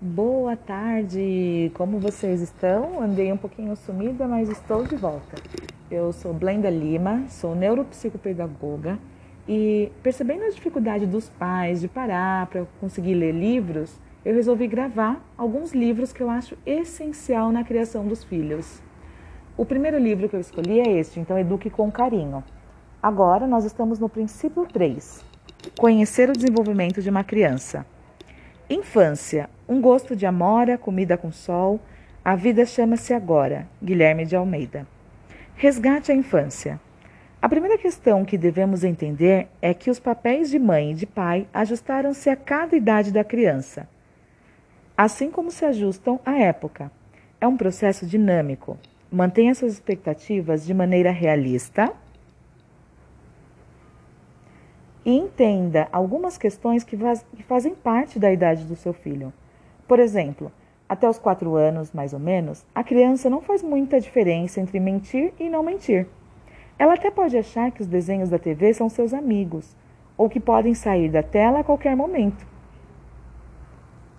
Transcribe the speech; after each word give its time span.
Boa 0.00 0.54
tarde, 0.54 1.72
como 1.74 1.98
vocês 1.98 2.40
estão? 2.40 3.02
Andei 3.02 3.32
um 3.32 3.36
pouquinho 3.36 3.74
sumida, 3.74 4.28
mas 4.28 4.48
estou 4.48 4.84
de 4.84 4.94
volta. 4.94 5.42
Eu 5.90 6.12
sou 6.12 6.32
Blenda 6.32 6.70
Lima, 6.70 7.24
sou 7.28 7.56
neuropsicopedagoga 7.56 8.96
e 9.48 9.90
percebendo 10.00 10.44
a 10.44 10.50
dificuldade 10.50 11.04
dos 11.04 11.28
pais 11.28 11.80
de 11.80 11.88
parar 11.88 12.46
para 12.46 12.64
conseguir 12.80 13.14
ler 13.14 13.32
livros, 13.32 13.98
eu 14.24 14.36
resolvi 14.36 14.68
gravar 14.68 15.20
alguns 15.36 15.72
livros 15.72 16.12
que 16.12 16.22
eu 16.22 16.30
acho 16.30 16.56
essencial 16.64 17.50
na 17.50 17.64
criação 17.64 18.06
dos 18.06 18.22
filhos. 18.22 18.80
O 19.56 19.64
primeiro 19.64 19.98
livro 19.98 20.28
que 20.28 20.36
eu 20.36 20.40
escolhi 20.40 20.78
é 20.78 20.92
este, 20.92 21.18
então 21.18 21.36
Eduque 21.36 21.68
com 21.70 21.90
Carinho. 21.90 22.44
Agora 23.02 23.48
nós 23.48 23.64
estamos 23.64 23.98
no 23.98 24.08
princípio 24.08 24.64
3, 24.64 25.24
Conhecer 25.76 26.30
o 26.30 26.34
desenvolvimento 26.34 27.02
de 27.02 27.10
uma 27.10 27.24
criança. 27.24 27.84
Infância, 28.70 29.48
um 29.66 29.80
gosto 29.80 30.14
de 30.14 30.26
amora, 30.26 30.76
comida 30.76 31.16
com 31.16 31.32
sol, 31.32 31.80
a 32.22 32.36
vida 32.36 32.66
chama-se 32.66 33.14
agora. 33.14 33.66
Guilherme 33.82 34.26
de 34.26 34.36
Almeida. 34.36 34.86
Resgate 35.54 36.12
a 36.12 36.14
infância. 36.14 36.78
A 37.40 37.48
primeira 37.48 37.78
questão 37.78 38.26
que 38.26 38.36
devemos 38.36 38.84
entender 38.84 39.48
é 39.62 39.72
que 39.72 39.90
os 39.90 39.98
papéis 39.98 40.50
de 40.50 40.58
mãe 40.58 40.90
e 40.90 40.94
de 40.94 41.06
pai 41.06 41.46
ajustaram-se 41.54 42.28
a 42.28 42.36
cada 42.36 42.76
idade 42.76 43.10
da 43.10 43.24
criança, 43.24 43.88
assim 44.94 45.30
como 45.30 45.50
se 45.50 45.64
ajustam 45.64 46.20
à 46.22 46.36
época. 46.36 46.92
É 47.40 47.46
um 47.46 47.56
processo 47.56 48.04
dinâmico. 48.04 48.76
Mantenha 49.10 49.54
suas 49.54 49.72
expectativas 49.72 50.66
de 50.66 50.74
maneira 50.74 51.10
realista 51.10 51.90
e 55.08 55.16
entenda 55.16 55.88
algumas 55.90 56.36
questões 56.36 56.84
que, 56.84 56.94
que 57.34 57.42
fazem 57.42 57.74
parte 57.74 58.18
da 58.18 58.30
idade 58.30 58.66
do 58.66 58.76
seu 58.76 58.92
filho. 58.92 59.32
Por 59.86 59.98
exemplo, 59.98 60.52
até 60.86 61.08
os 61.08 61.18
quatro 61.18 61.54
anos, 61.54 61.94
mais 61.94 62.12
ou 62.12 62.18
menos, 62.18 62.66
a 62.74 62.84
criança 62.84 63.30
não 63.30 63.40
faz 63.40 63.62
muita 63.62 63.98
diferença 63.98 64.60
entre 64.60 64.78
mentir 64.78 65.32
e 65.40 65.48
não 65.48 65.62
mentir. 65.62 66.06
Ela 66.78 66.92
até 66.92 67.10
pode 67.10 67.38
achar 67.38 67.70
que 67.70 67.80
os 67.80 67.86
desenhos 67.86 68.28
da 68.28 68.38
TV 68.38 68.74
são 68.74 68.90
seus 68.90 69.14
amigos, 69.14 69.74
ou 70.14 70.28
que 70.28 70.38
podem 70.38 70.74
sair 70.74 71.08
da 71.08 71.22
tela 71.22 71.60
a 71.60 71.64
qualquer 71.64 71.96
momento. 71.96 72.46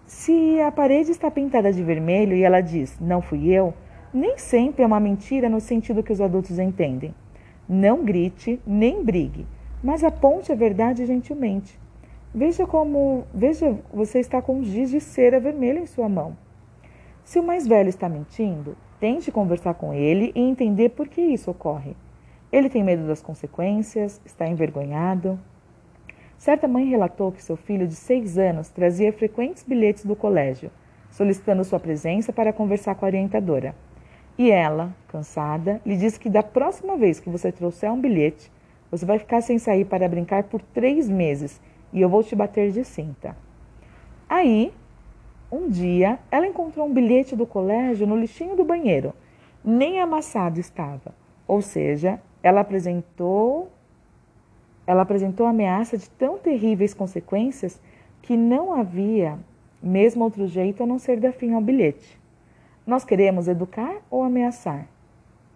Se 0.08 0.59
a 0.59 0.72
parede 0.72 1.11
está 1.11 1.30
pintada 1.30 1.72
de 1.72 1.83
vermelho 1.83 2.35
e 2.35 2.41
ela 2.41 2.61
diz, 2.61 3.00
não 3.00 3.22
fui 3.22 3.52
eu, 3.52 3.75
nem 4.11 4.39
sempre 4.39 4.81
é 4.81 4.88
uma 4.88 5.00
mentira 5.00 5.47
no 5.47 5.59
sentido 5.59 6.02
que 6.02 6.11
os 6.11 6.19
adultos 6.19 6.58
entendem. 6.58 7.13
Não 7.69 8.03
grite, 8.03 8.59
nem 8.66 9.03
brigue 9.03 9.45
mas 9.83 10.03
aponte 10.03 10.52
a 10.52 10.55
verdade 10.55 11.05
gentilmente. 11.05 11.80
Veja 12.33 12.67
como, 12.67 13.25
veja, 13.33 13.77
você 13.91 14.19
está 14.19 14.41
com 14.41 14.59
um 14.59 14.63
giz 14.63 14.91
de 14.91 14.99
cera 14.99 15.39
vermelha 15.39 15.80
em 15.80 15.85
sua 15.85 16.08
mão. 16.08 16.38
Se 17.23 17.39
o 17.39 17.44
mais 17.44 17.67
velho 17.67 17.89
está 17.89 18.07
mentindo, 18.07 18.75
tente 19.00 19.31
conversar 19.31 19.73
com 19.75 19.94
ele 19.94 20.31
e 20.35 20.41
entender 20.41 20.89
por 20.89 21.07
que 21.07 21.22
isso 21.22 21.50
ocorre. 21.50 21.95
Ele 22.52 22.69
tem 22.69 22.83
medo 22.83 23.07
das 23.07 23.22
consequências, 23.22 24.19
está 24.25 24.47
envergonhado. 24.47 25.39
Certa 26.38 26.67
mãe 26.67 26.85
relatou 26.85 27.31
que 27.31 27.44
seu 27.44 27.55
filho 27.55 27.88
de 27.88 27.95
seis 27.95 28.38
anos 28.38 28.69
trazia 28.69 29.13
frequentes 29.13 29.63
bilhetes 29.63 30.05
do 30.05 30.16
colégio, 30.16 30.72
solicitando 31.11 31.63
sua 31.63 31.80
presença 31.80 32.33
para 32.33 32.53
conversar 32.53 32.95
com 32.95 33.05
a 33.05 33.09
orientadora. 33.09 33.75
E 34.38 34.50
ela, 34.50 34.95
cansada, 35.07 35.81
lhe 35.85 35.97
disse 35.97 36.19
que 36.19 36.30
da 36.30 36.41
próxima 36.41 36.95
vez 36.95 37.19
que 37.19 37.30
você 37.30 37.52
trouxer 37.52 37.91
um 37.91 38.00
bilhete, 38.00 38.52
você 38.91 39.05
vai 39.05 39.19
ficar 39.19 39.41
sem 39.41 39.59
sair 39.59 39.85
para 39.85 40.07
brincar 40.07 40.43
por 40.43 40.61
três 40.61 41.07
meses 41.07 41.61
e 41.93 42.01
eu 42.01 42.09
vou 42.09 42.23
te 42.23 42.35
bater 42.35 42.71
de 42.71 42.83
cinta. 42.83 43.35
Aí, 44.27 44.71
um 45.51 45.67
dia, 45.67 46.19
ela 46.29 46.47
encontrou 46.47 46.85
um 46.85 46.93
bilhete 46.93 47.35
do 47.35 47.45
colégio 47.45 48.05
no 48.05 48.15
lixinho 48.15 48.55
do 48.55 48.63
banheiro. 48.63 49.13
Nem 49.63 49.99
amassado 49.99 50.59
estava. 50.59 51.13
Ou 51.47 51.61
seja, 51.61 52.22
ela 52.44 52.61
apresentou 52.61 53.72
ela 54.85 55.03
apresentou 55.03 55.45
ameaça 55.45 55.95
de 55.99 56.09
tão 56.09 56.39
terríveis 56.39 56.95
consequências 56.95 57.79
que 58.23 58.35
não 58.35 58.73
havia 58.73 59.38
mesmo 59.83 60.23
outro 60.23 60.47
jeito 60.47 60.81
a 60.81 60.85
não 60.85 60.97
ser 60.97 61.19
dar 61.19 61.31
fim 61.31 61.53
ao 61.53 61.61
bilhete. 61.61 62.19
Nós 62.88 63.05
queremos 63.05 63.47
educar 63.47 63.97
ou 64.09 64.23
ameaçar? 64.23 64.88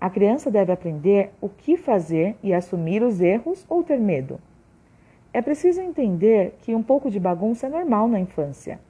A 0.03 0.09
criança 0.09 0.52
deve 0.52 0.69
aprender 0.69 1.31
o 1.40 1.47
que 1.47 1.78
fazer 1.78 2.36
e 2.44 2.53
assumir 2.53 3.02
os 3.02 3.22
erros 3.22 3.66
ou 3.69 3.81
ter 3.81 3.97
medo. 3.97 4.38
É 5.31 5.41
preciso 5.41 5.80
entender 5.80 6.58
que 6.59 6.75
um 6.75 6.84
pouco 6.84 7.09
de 7.09 7.22
bagunça 7.22 7.68
é 7.68 7.69
normal 7.69 8.09
na 8.09 8.19
infância. 8.19 8.81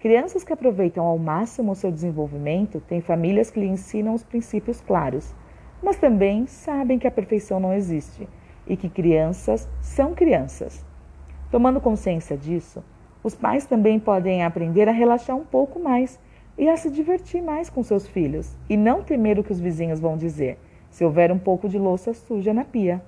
Crianças 0.00 0.42
que 0.42 0.52
aproveitam 0.52 1.06
ao 1.06 1.16
máximo 1.18 1.70
o 1.70 1.74
seu 1.76 1.92
desenvolvimento 1.92 2.80
têm 2.80 3.00
famílias 3.00 3.48
que 3.48 3.60
lhe 3.60 3.68
ensinam 3.68 4.12
os 4.12 4.24
princípios 4.24 4.80
claros, 4.80 5.32
mas 5.80 5.98
também 5.98 6.48
sabem 6.48 6.98
que 6.98 7.06
a 7.06 7.12
perfeição 7.12 7.60
não 7.60 7.72
existe 7.72 8.28
e 8.66 8.76
que 8.76 8.88
crianças 8.88 9.68
são 9.80 10.16
crianças. 10.16 10.84
Tomando 11.48 11.80
consciência 11.80 12.36
disso, 12.36 12.82
os 13.22 13.36
pais 13.36 13.66
também 13.66 14.00
podem 14.00 14.42
aprender 14.42 14.88
a 14.88 14.92
relaxar 14.92 15.36
um 15.36 15.44
pouco 15.44 15.78
mais 15.78 16.18
e 16.58 16.68
a 16.68 16.76
se 16.76 16.90
divertir 16.90 17.42
mais 17.42 17.68
com 17.68 17.82
seus 17.82 18.06
filhos 18.06 18.56
e 18.68 18.76
não 18.76 19.02
temer 19.02 19.38
o 19.38 19.44
que 19.44 19.52
os 19.52 19.60
vizinhos 19.60 20.00
vão 20.00 20.16
dizer 20.16 20.58
se 20.90 21.04
houver 21.04 21.30
um 21.30 21.38
pouco 21.38 21.68
de 21.68 21.78
louça 21.78 22.14
suja 22.14 22.54
na 22.54 22.64
pia. 22.64 23.02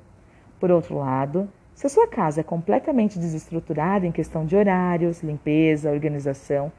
Por 0.60 0.70
outro 0.70 0.98
lado, 0.98 1.48
se 1.74 1.86
a 1.86 1.88
sua 1.88 2.06
casa 2.06 2.40
é 2.40 2.44
completamente 2.44 3.18
desestruturada 3.18 4.06
em 4.06 4.12
questão 4.12 4.44
de 4.44 4.54
horários, 4.54 5.22
limpeza, 5.22 5.90
organização, 5.90 6.70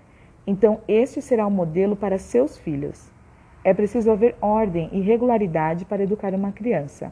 então 0.46 0.82
este 0.88 1.22
será 1.22 1.46
o 1.46 1.50
um 1.50 1.52
modelo 1.52 1.96
para 1.96 2.20
seus 2.20 2.58
filhos. 2.58 3.12
É 3.64 3.74
preciso 3.74 4.12
haver 4.12 4.36
ordem 4.40 4.90
e 4.92 5.02
regularidade 5.02 5.84
para 5.84 6.04
educar 6.04 6.34
uma 6.34 6.52
criança. 6.52 7.12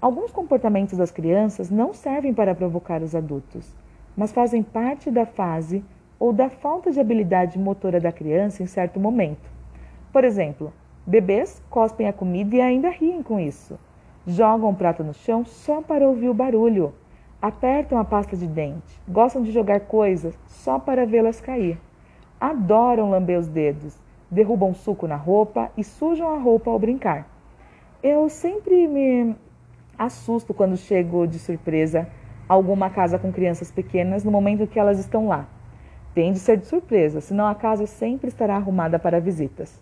Alguns 0.00 0.30
comportamentos 0.30 0.96
das 0.96 1.10
crianças 1.10 1.70
não 1.70 1.92
servem 1.92 2.32
para 2.32 2.54
provocar 2.54 3.02
os 3.02 3.16
adultos, 3.16 3.74
mas 4.16 4.30
fazem 4.30 4.62
parte 4.62 5.10
da 5.10 5.26
fase 5.26 5.82
ou 6.18 6.32
da 6.32 6.48
falta 6.48 6.90
de 6.90 7.00
habilidade 7.00 7.58
motora 7.58 8.00
da 8.00 8.10
criança 8.10 8.62
em 8.62 8.66
certo 8.66 8.98
momento. 8.98 9.50
Por 10.12 10.24
exemplo, 10.24 10.72
bebês 11.06 11.62
cospem 11.70 12.08
a 12.08 12.12
comida 12.12 12.56
e 12.56 12.60
ainda 12.60 12.90
riem 12.90 13.22
com 13.22 13.38
isso. 13.38 13.78
Jogam 14.26 14.70
o 14.70 14.74
prato 14.74 15.04
no 15.04 15.14
chão 15.14 15.44
só 15.44 15.80
para 15.80 16.06
ouvir 16.06 16.28
o 16.28 16.34
barulho. 16.34 16.92
Apertam 17.40 17.98
a 17.98 18.04
pasta 18.04 18.36
de 18.36 18.46
dente. 18.46 19.00
Gostam 19.08 19.42
de 19.42 19.52
jogar 19.52 19.80
coisas 19.80 20.36
só 20.46 20.78
para 20.78 21.06
vê-las 21.06 21.40
cair. 21.40 21.78
Adoram 22.40 23.10
lamber 23.10 23.38
os 23.38 23.46
dedos. 23.46 23.96
Derrubam 24.30 24.74
suco 24.74 25.06
na 25.06 25.16
roupa 25.16 25.70
e 25.76 25.84
sujam 25.84 26.28
a 26.34 26.38
roupa 26.38 26.70
ao 26.70 26.78
brincar. 26.78 27.28
Eu 28.02 28.28
sempre 28.28 28.86
me 28.86 29.34
assusto 29.98 30.52
quando 30.52 30.76
chego 30.76 31.26
de 31.26 31.38
surpresa 31.38 32.08
a 32.48 32.54
alguma 32.54 32.90
casa 32.90 33.18
com 33.18 33.32
crianças 33.32 33.70
pequenas 33.70 34.24
no 34.24 34.30
momento 34.30 34.66
que 34.66 34.78
elas 34.78 34.98
estão 34.98 35.28
lá. 35.28 35.48
Tem 36.18 36.32
de 36.32 36.40
ser 36.40 36.56
de 36.56 36.66
surpresa, 36.66 37.20
senão 37.20 37.46
a 37.46 37.54
casa 37.54 37.86
sempre 37.86 38.26
estará 38.26 38.56
arrumada 38.56 38.98
para 38.98 39.20
visitas. 39.20 39.80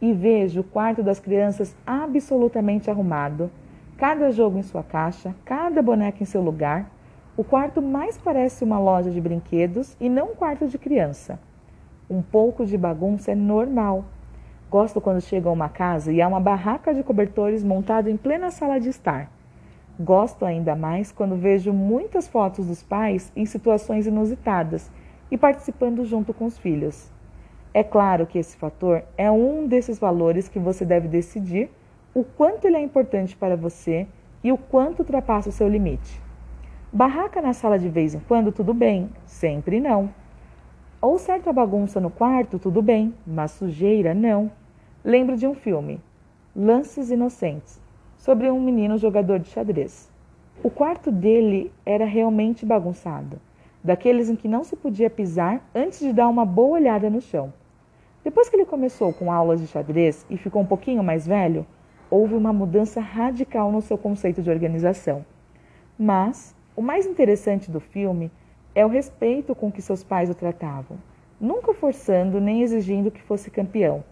E 0.00 0.12
vejo 0.12 0.60
o 0.60 0.62
quarto 0.64 1.02
das 1.02 1.18
crianças 1.18 1.74
absolutamente 1.84 2.88
arrumado, 2.88 3.50
cada 3.96 4.30
jogo 4.30 4.56
em 4.58 4.62
sua 4.62 4.84
caixa, 4.84 5.34
cada 5.44 5.82
boneca 5.82 6.22
em 6.22 6.24
seu 6.24 6.40
lugar. 6.40 6.88
O 7.36 7.42
quarto 7.42 7.82
mais 7.82 8.16
parece 8.16 8.62
uma 8.62 8.78
loja 8.78 9.10
de 9.10 9.20
brinquedos 9.20 9.96
e 9.98 10.08
não 10.08 10.30
um 10.30 10.34
quarto 10.36 10.68
de 10.68 10.78
criança. 10.78 11.36
Um 12.08 12.22
pouco 12.22 12.64
de 12.64 12.78
bagunça 12.78 13.32
é 13.32 13.34
normal. 13.34 14.04
Gosto 14.70 15.00
quando 15.00 15.20
chego 15.20 15.48
a 15.48 15.52
uma 15.52 15.68
casa 15.68 16.12
e 16.12 16.22
há 16.22 16.28
uma 16.28 16.38
barraca 16.38 16.94
de 16.94 17.02
cobertores 17.02 17.64
montada 17.64 18.08
em 18.08 18.16
plena 18.16 18.52
sala 18.52 18.78
de 18.78 18.88
estar. 18.88 19.28
Gosto 19.98 20.44
ainda 20.44 20.76
mais 20.76 21.10
quando 21.10 21.34
vejo 21.34 21.72
muitas 21.72 22.28
fotos 22.28 22.68
dos 22.68 22.84
pais 22.84 23.32
em 23.34 23.44
situações 23.44 24.06
inusitadas 24.06 24.88
e 25.32 25.38
participando 25.38 26.04
junto 26.04 26.34
com 26.34 26.44
os 26.44 26.58
filhos. 26.58 27.10
É 27.72 27.82
claro 27.82 28.26
que 28.26 28.38
esse 28.38 28.54
fator 28.54 29.02
é 29.16 29.30
um 29.30 29.66
desses 29.66 29.98
valores 29.98 30.46
que 30.46 30.58
você 30.58 30.84
deve 30.84 31.08
decidir 31.08 31.70
o 32.14 32.22
quanto 32.22 32.66
ele 32.66 32.76
é 32.76 32.82
importante 32.82 33.34
para 33.34 33.56
você 33.56 34.06
e 34.44 34.52
o 34.52 34.58
quanto 34.58 34.98
ultrapassa 34.98 35.48
o 35.48 35.52
seu 35.52 35.66
limite. 35.66 36.20
Barraca 36.92 37.40
na 37.40 37.54
sala 37.54 37.78
de 37.78 37.88
vez 37.88 38.14
em 38.14 38.20
quando, 38.20 38.52
tudo 38.52 38.74
bem, 38.74 39.08
sempre 39.24 39.80
não. 39.80 40.12
Ou 41.00 41.18
certa 41.18 41.50
bagunça 41.50 41.98
no 41.98 42.10
quarto, 42.10 42.58
tudo 42.58 42.82
bem, 42.82 43.14
mas 43.26 43.52
sujeira, 43.52 44.12
não. 44.12 44.50
Lembro 45.02 45.34
de 45.34 45.46
um 45.46 45.54
filme, 45.54 45.98
Lances 46.54 47.10
Inocentes, 47.10 47.80
sobre 48.18 48.50
um 48.50 48.60
menino 48.60 48.98
jogador 48.98 49.38
de 49.38 49.48
xadrez. 49.48 50.12
O 50.62 50.68
quarto 50.68 51.10
dele 51.10 51.72
era 51.86 52.04
realmente 52.04 52.66
bagunçado 52.66 53.40
daqueles 53.82 54.28
em 54.28 54.36
que 54.36 54.48
não 54.48 54.64
se 54.64 54.76
podia 54.76 55.10
pisar 55.10 55.60
antes 55.74 56.00
de 56.00 56.12
dar 56.12 56.28
uma 56.28 56.44
boa 56.44 56.78
olhada 56.78 57.10
no 57.10 57.20
chão. 57.20 57.52
Depois 58.24 58.48
que 58.48 58.56
ele 58.56 58.64
começou 58.64 59.12
com 59.12 59.32
aulas 59.32 59.60
de 59.60 59.66
xadrez 59.66 60.24
e 60.30 60.36
ficou 60.36 60.62
um 60.62 60.66
pouquinho 60.66 61.02
mais 61.02 61.26
velho, 61.26 61.66
houve 62.08 62.34
uma 62.34 62.52
mudança 62.52 63.00
radical 63.00 63.72
no 63.72 63.80
seu 63.80 63.98
conceito 63.98 64.42
de 64.42 64.50
organização. 64.50 65.24
Mas 65.98 66.54
o 66.76 66.82
mais 66.82 67.06
interessante 67.06 67.70
do 67.70 67.80
filme 67.80 68.30
é 68.74 68.86
o 68.86 68.88
respeito 68.88 69.54
com 69.54 69.70
que 69.70 69.82
seus 69.82 70.04
pais 70.04 70.30
o 70.30 70.34
tratavam. 70.34 70.96
nunca 71.40 71.74
forçando 71.74 72.40
nem 72.40 72.62
exigindo 72.62 73.10
que 73.10 73.20
fosse 73.20 73.50
campeão, 73.50 74.04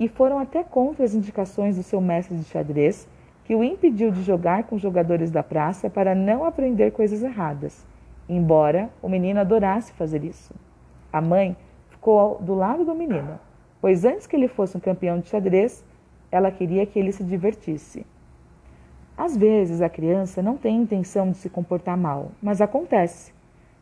e 0.00 0.08
foram 0.08 0.40
até 0.40 0.64
contra 0.64 1.04
as 1.04 1.14
indicações 1.14 1.76
do 1.76 1.82
seu 1.84 2.00
mestre 2.00 2.36
de 2.36 2.42
xadrez, 2.42 3.06
que 3.44 3.54
o 3.54 3.62
impediu 3.62 4.10
de 4.10 4.22
jogar 4.22 4.64
com 4.64 4.76
jogadores 4.76 5.30
da 5.30 5.44
praça 5.44 5.88
para 5.88 6.12
não 6.12 6.44
aprender 6.44 6.90
coisas 6.90 7.22
erradas, 7.22 7.86
embora 8.36 8.90
o 9.02 9.08
menino 9.08 9.40
adorasse 9.40 9.92
fazer 9.92 10.24
isso. 10.24 10.54
A 11.12 11.20
mãe 11.20 11.56
ficou 11.90 12.38
do 12.40 12.54
lado 12.54 12.84
do 12.84 12.94
menino, 12.94 13.38
pois 13.80 14.04
antes 14.04 14.26
que 14.26 14.34
ele 14.34 14.48
fosse 14.48 14.76
um 14.76 14.80
campeão 14.80 15.18
de 15.20 15.28
xadrez, 15.28 15.84
ela 16.30 16.50
queria 16.50 16.86
que 16.86 16.98
ele 16.98 17.12
se 17.12 17.22
divertisse. 17.22 18.06
Às 19.16 19.36
vezes 19.36 19.82
a 19.82 19.88
criança 19.88 20.42
não 20.42 20.56
tem 20.56 20.76
intenção 20.76 21.30
de 21.30 21.36
se 21.36 21.50
comportar 21.50 21.96
mal, 21.96 22.32
mas 22.42 22.60
acontece. 22.60 23.32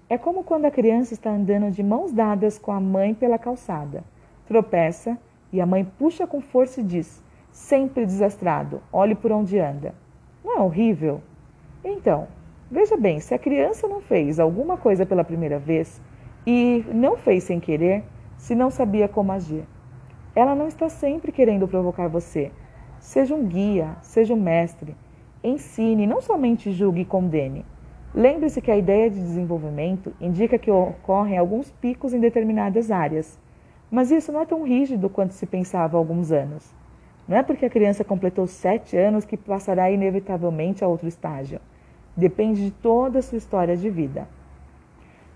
É 0.09 0.19
como 0.19 0.43
quando 0.43 0.65
a 0.65 0.71
criança 0.71 1.15
está 1.15 1.31
andando 1.31 1.71
de 1.71 1.83
mãos 1.83 2.13
dadas 2.13 2.59
com 2.59 2.73
a 2.73 2.81
mãe 2.81 3.15
pela 3.15 3.39
calçada, 3.39 4.03
tropeça 4.47 5.17
e 5.53 5.61
a 5.61 5.67
mãe 5.67 5.85
puxa 5.85 6.27
com 6.27 6.41
força 6.41 6.81
e 6.81 6.85
diz: 6.85 7.23
Sempre 7.53 8.05
desastrado, 8.05 8.83
olhe 8.93 9.15
por 9.15 9.31
onde 9.31 9.59
anda. 9.61 9.95
Não 10.45 10.59
é 10.59 10.61
horrível? 10.61 11.21
Então, 11.85 12.27
veja 12.71 12.97
bem: 12.97 13.21
se 13.21 13.35
a 13.35 13.39
criança 13.39 13.89
não 13.89 14.01
fez 14.01 14.39
alguma 14.39 14.77
coisa 14.77 15.05
pela 15.05 15.25
primeira 15.25 15.59
vez 15.59 16.01
e 16.47 16.85
não 16.93 17.17
fez 17.17 17.45
sem 17.45 17.61
querer, 17.61 18.05
se 18.37 18.55
não 18.55 18.71
sabia 18.71 19.09
como 19.09 19.33
agir. 19.33 19.65
Ela 20.35 20.55
não 20.55 20.69
está 20.69 20.89
sempre 20.89 21.33
querendo 21.33 21.67
provocar 21.67 22.09
você. 22.09 22.53
Seja 22.99 23.35
um 23.35 23.47
guia, 23.47 23.97
seja 24.03 24.33
um 24.33 24.41
mestre. 24.41 24.97
Ensine, 25.43 26.07
não 26.07 26.21
somente 26.21 26.71
julgue 26.71 27.01
e 27.01 27.05
condene. 27.05 27.65
Lembre-se 28.15 28.61
que 28.61 28.71
a 28.71 28.77
ideia 28.77 29.11
de 29.11 29.21
desenvolvimento 29.21 30.13
indica 30.21 30.59
que 30.59 30.71
ocorrem 30.71 31.39
alguns 31.39 31.71
picos 31.71 32.13
em 32.13 32.21
determinadas 32.21 32.91
áreas 32.91 33.39
mas 33.91 34.11
isso 34.13 34.31
não 34.31 34.41
é 34.41 34.47
tão 34.47 34.63
rígido 34.63 35.11
quanto 35.11 35.35
se 35.35 35.45
pensava 35.45 35.97
há 35.97 35.99
alguns 35.99 36.31
anos. 36.31 36.73
Não 37.27 37.37
é 37.37 37.43
porque 37.43 37.67
a 37.67 37.71
criança 37.71 38.05
completou 38.05 38.47
sete 38.47 38.97
anos 38.97 39.25
que 39.25 39.37
passará 39.37 39.91
inevitavelmente 39.91 40.85
a 40.85 40.89
outro 40.89 41.09
estágio. 41.09 41.61
Depende 42.21 42.67
de 42.67 42.71
toda 42.71 43.21
a 43.21 43.23
sua 43.23 43.39
história 43.39 43.75
de 43.75 43.89
vida. 43.89 44.29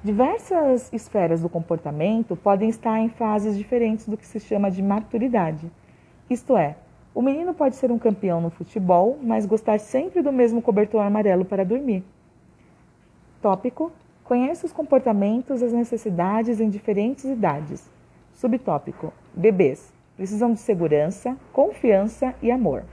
Diversas 0.03 0.93
esferas 0.93 1.41
do 1.41 1.49
comportamento 1.49 2.37
podem 2.37 2.69
estar 2.69 3.01
em 3.01 3.09
fases 3.09 3.57
diferentes 3.57 4.07
do 4.07 4.19
que 4.19 4.27
se 4.27 4.39
chama 4.39 4.71
de 4.71 4.83
maturidade. 4.83 5.73
Isto 6.29 6.59
é, 6.59 6.77
o 7.15 7.23
menino 7.23 7.55
pode 7.55 7.77
ser 7.77 7.91
um 7.91 7.99
campeão 7.99 8.39
no 8.39 8.51
futebol, 8.51 9.19
mas 9.23 9.47
gostar 9.47 9.81
sempre 9.81 10.21
do 10.21 10.31
mesmo 10.31 10.61
cobertor 10.61 11.01
amarelo 11.01 11.47
para 11.47 11.65
dormir. 11.65 12.05
Tópico: 13.41 13.91
Conheça 14.23 14.67
os 14.67 14.73
comportamentos 14.73 15.63
e 15.63 15.65
as 15.65 15.73
necessidades 15.73 16.61
em 16.61 16.69
diferentes 16.69 17.25
idades. 17.25 17.91
Subtópico: 18.35 19.11
Bebês 19.33 19.91
precisam 20.19 20.53
de 20.53 20.61
segurança, 20.61 21.35
confiança 21.51 22.35
e 22.43 22.51
amor. 22.51 22.85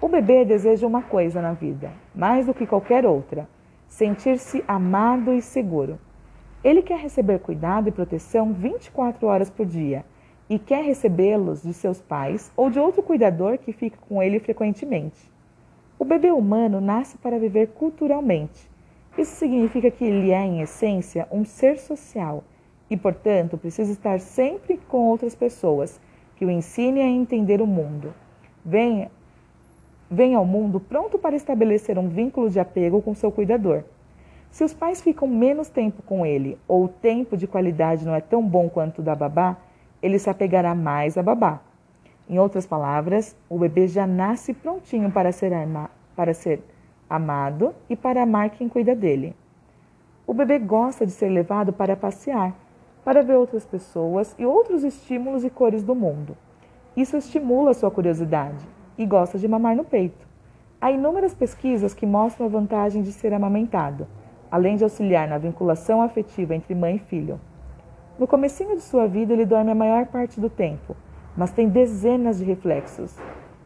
O 0.00 0.08
bebê 0.08 0.46
deseja 0.46 0.86
uma 0.86 1.02
coisa 1.02 1.42
na 1.42 1.52
vida, 1.52 1.90
mais 2.14 2.46
do 2.46 2.54
que 2.54 2.66
qualquer 2.66 3.04
outra: 3.04 3.46
sentir-se 3.86 4.64
amado 4.66 5.34
e 5.34 5.42
seguro. 5.42 5.98
Ele 6.64 6.80
quer 6.80 6.98
receber 6.98 7.38
cuidado 7.40 7.88
e 7.88 7.92
proteção 7.92 8.52
24 8.52 9.26
horas 9.26 9.50
por 9.50 9.66
dia 9.66 10.04
e 10.48 10.58
quer 10.58 10.84
recebê-los 10.84 11.62
de 11.62 11.74
seus 11.74 12.00
pais 12.00 12.50
ou 12.56 12.70
de 12.70 12.80
outro 12.80 13.02
cuidador 13.02 13.58
que 13.58 13.72
fica 13.72 13.98
com 14.08 14.22
ele 14.22 14.40
frequentemente. 14.40 15.30
O 15.98 16.04
bebê 16.04 16.30
humano 16.30 16.80
nasce 16.80 17.18
para 17.18 17.38
viver 17.38 17.68
culturalmente. 17.68 18.70
Isso 19.18 19.36
significa 19.36 19.90
que 19.90 20.04
ele 20.04 20.30
é, 20.30 20.40
em 20.40 20.62
essência, 20.62 21.28
um 21.30 21.44
ser 21.44 21.78
social 21.78 22.42
e, 22.88 22.96
portanto, 22.96 23.58
precisa 23.58 23.92
estar 23.92 24.18
sempre 24.18 24.80
com 24.88 25.08
outras 25.08 25.34
pessoas 25.34 26.00
que 26.36 26.44
o 26.44 26.50
ensinem 26.50 27.02
a 27.02 27.08
entender 27.08 27.60
o 27.60 27.66
mundo. 27.66 28.14
Vem, 28.64 29.10
vem 30.10 30.34
ao 30.34 30.44
mundo 30.44 30.80
pronto 30.80 31.18
para 31.18 31.36
estabelecer 31.36 31.96
um 31.96 32.08
vínculo 32.08 32.50
de 32.50 32.58
apego 32.58 33.00
com 33.00 33.14
seu 33.14 33.30
cuidador. 33.30 33.84
Se 34.50 34.64
os 34.64 34.74
pais 34.74 35.00
ficam 35.00 35.28
menos 35.28 35.68
tempo 35.68 36.02
com 36.02 36.26
ele 36.26 36.58
ou 36.66 36.84
o 36.84 36.88
tempo 36.88 37.36
de 37.36 37.46
qualidade 37.46 38.04
não 38.04 38.14
é 38.14 38.20
tão 38.20 38.42
bom 38.42 38.68
quanto 38.68 38.98
o 38.98 39.02
da 39.02 39.14
babá, 39.14 39.56
ele 40.02 40.18
se 40.18 40.28
apegará 40.28 40.74
mais 40.74 41.16
à 41.16 41.22
babá. 41.22 41.60
Em 42.28 42.38
outras 42.38 42.66
palavras, 42.66 43.36
o 43.48 43.58
bebê 43.58 43.86
já 43.86 44.06
nasce 44.06 44.52
prontinho 44.52 45.10
para 45.12 45.30
ser, 45.30 45.52
ama, 45.52 45.88
para 46.16 46.34
ser 46.34 46.60
amado 47.08 47.72
e 47.88 47.94
para 47.94 48.22
amar 48.22 48.50
quem 48.50 48.68
cuida 48.68 48.94
dele. 48.96 49.36
O 50.26 50.34
bebê 50.34 50.58
gosta 50.58 51.06
de 51.06 51.12
ser 51.12 51.28
levado 51.28 51.72
para 51.72 51.96
passear 51.96 52.54
para 53.04 53.22
ver 53.22 53.36
outras 53.36 53.64
pessoas 53.64 54.34
e 54.38 54.44
outros 54.44 54.84
estímulos 54.84 55.44
e 55.44 55.50
cores 55.50 55.82
do 55.82 55.94
mundo. 55.94 56.36
Isso 56.96 57.16
estimula 57.16 57.72
sua 57.72 57.90
curiosidade 57.90 58.66
e 59.00 59.06
gosta 59.06 59.38
de 59.38 59.48
mamar 59.48 59.74
no 59.74 59.82
peito. 59.82 60.28
Há 60.78 60.90
inúmeras 60.90 61.34
pesquisas 61.34 61.94
que 61.94 62.04
mostram 62.04 62.46
a 62.46 62.50
vantagem 62.50 63.02
de 63.02 63.10
ser 63.12 63.32
amamentado, 63.32 64.06
além 64.50 64.76
de 64.76 64.84
auxiliar 64.84 65.26
na 65.26 65.38
vinculação 65.38 66.02
afetiva 66.02 66.54
entre 66.54 66.74
mãe 66.74 66.96
e 66.96 66.98
filho. 66.98 67.40
No 68.18 68.26
comecinho 68.26 68.76
de 68.76 68.82
sua 68.82 69.06
vida, 69.06 69.32
ele 69.32 69.46
dorme 69.46 69.70
a 69.70 69.74
maior 69.74 70.06
parte 70.06 70.38
do 70.38 70.50
tempo, 70.50 70.94
mas 71.34 71.50
tem 71.50 71.66
dezenas 71.66 72.38
de 72.38 72.44
reflexos. 72.44 73.16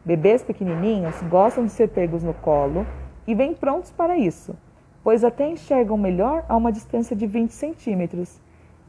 Bebês 0.05 0.41
pequenininhos 0.41 1.21
gostam 1.23 1.65
de 1.65 1.71
ser 1.71 1.89
pegos 1.89 2.23
no 2.23 2.33
colo 2.33 2.85
e 3.27 3.35
vêm 3.35 3.53
prontos 3.53 3.91
para 3.91 4.17
isso, 4.17 4.55
pois 5.03 5.23
até 5.23 5.49
enxergam 5.49 5.97
melhor 5.97 6.45
a 6.47 6.55
uma 6.55 6.71
distância 6.71 7.13
de 7.13 7.27
20 7.27 7.51
centímetros 7.51 8.39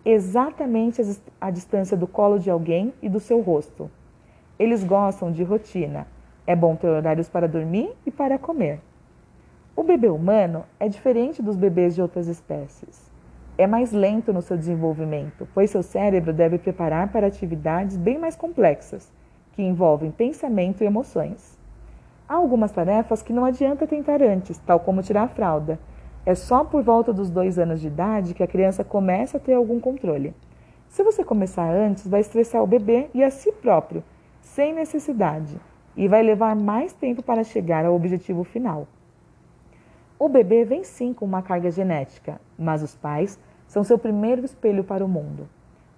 exatamente 0.05 1.03
a 1.41 1.51
distância 1.51 1.97
do 1.97 2.07
colo 2.07 2.39
de 2.39 2.49
alguém 2.49 2.95
e 3.03 3.09
do 3.09 3.19
seu 3.19 3.41
rosto. 3.41 3.91
Eles 4.57 4.85
gostam 4.85 5.33
de 5.33 5.43
rotina. 5.43 6.07
É 6.47 6.55
bom 6.55 6.77
ter 6.77 6.87
horários 6.87 7.29
para 7.29 7.49
dormir 7.49 7.93
e 8.07 8.11
para 8.11 8.39
comer. 8.39 8.81
O 9.75 9.83
bebê 9.83 10.09
humano 10.09 10.65
é 10.79 10.89
diferente 10.89 11.43
dos 11.43 11.57
bebês 11.57 11.95
de 11.95 12.01
outras 12.01 12.29
espécies. 12.29 13.11
É 13.59 13.67
mais 13.67 13.91
lento 13.91 14.33
no 14.33 14.41
seu 14.41 14.57
desenvolvimento, 14.57 15.49
pois 15.53 15.71
seu 15.71 15.83
cérebro 15.83 16.33
deve 16.33 16.57
preparar 16.57 17.11
para 17.11 17.27
atividades 17.27 17.97
bem 17.97 18.17
mais 18.17 18.37
complexas, 18.37 19.13
que 19.53 19.63
envolvem 19.63 20.11
pensamento 20.11 20.85
e 20.85 20.87
emoções. 20.87 21.59
Há 22.29 22.35
algumas 22.35 22.71
tarefas 22.71 23.23
que 23.23 23.33
não 23.33 23.45
adianta 23.45 23.87
tentar 23.87 24.23
antes, 24.23 24.57
tal 24.59 24.79
como 24.79 25.03
tirar 25.03 25.25
a 25.25 25.29
fralda, 25.29 25.81
é 26.25 26.35
só 26.35 26.65
por 26.65 26.83
volta 26.83 27.13
dos 27.13 27.29
dois 27.29 27.59
anos 27.59 27.81
de 27.81 27.89
idade 27.89 28.35
que 28.35 28.43
a 28.43 28.49
criança 28.49 28.85
começa 28.85 29.37
a 29.37 29.41
ter 29.41 29.55
algum 29.55 29.81
controle. 29.81 30.35
Se 30.89 31.03
você 31.03 31.25
começar 31.25 31.71
antes, 31.71 32.07
vai 32.07 32.21
estressar 32.21 32.63
o 32.63 32.67
bebê 32.67 33.09
e 33.13 33.25
a 33.25 33.31
si 33.31 33.51
próprio, 33.53 34.03
sem 34.41 34.73
necessidade, 34.73 35.59
e 35.97 36.07
vai 36.07 36.23
levar 36.23 36.55
mais 36.55 36.93
tempo 36.93 37.23
para 37.23 37.43
chegar 37.43 37.85
ao 37.85 37.95
objetivo 37.95 38.45
final. 38.45 38.87
O 40.19 40.29
bebê 40.29 40.65
vem 40.65 40.85
sim 40.85 41.13
com 41.13 41.25
uma 41.25 41.43
carga 41.43 41.71
genética, 41.71 42.41
mas 42.59 42.83
os 42.83 42.95
pais 42.95 43.39
são 43.67 43.83
seu 43.83 43.99
primeiro 43.99 44.45
espelho 44.45 44.85
para 44.85 45.05
o 45.05 45.09
mundo. 45.09 45.49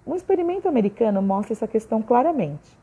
Um 0.07 0.15
experimento 0.15 0.69
americano 0.69 1.21
mostra 1.21 1.53
essa 1.53 1.69
questão 1.69 2.01
claramente. 2.01 2.79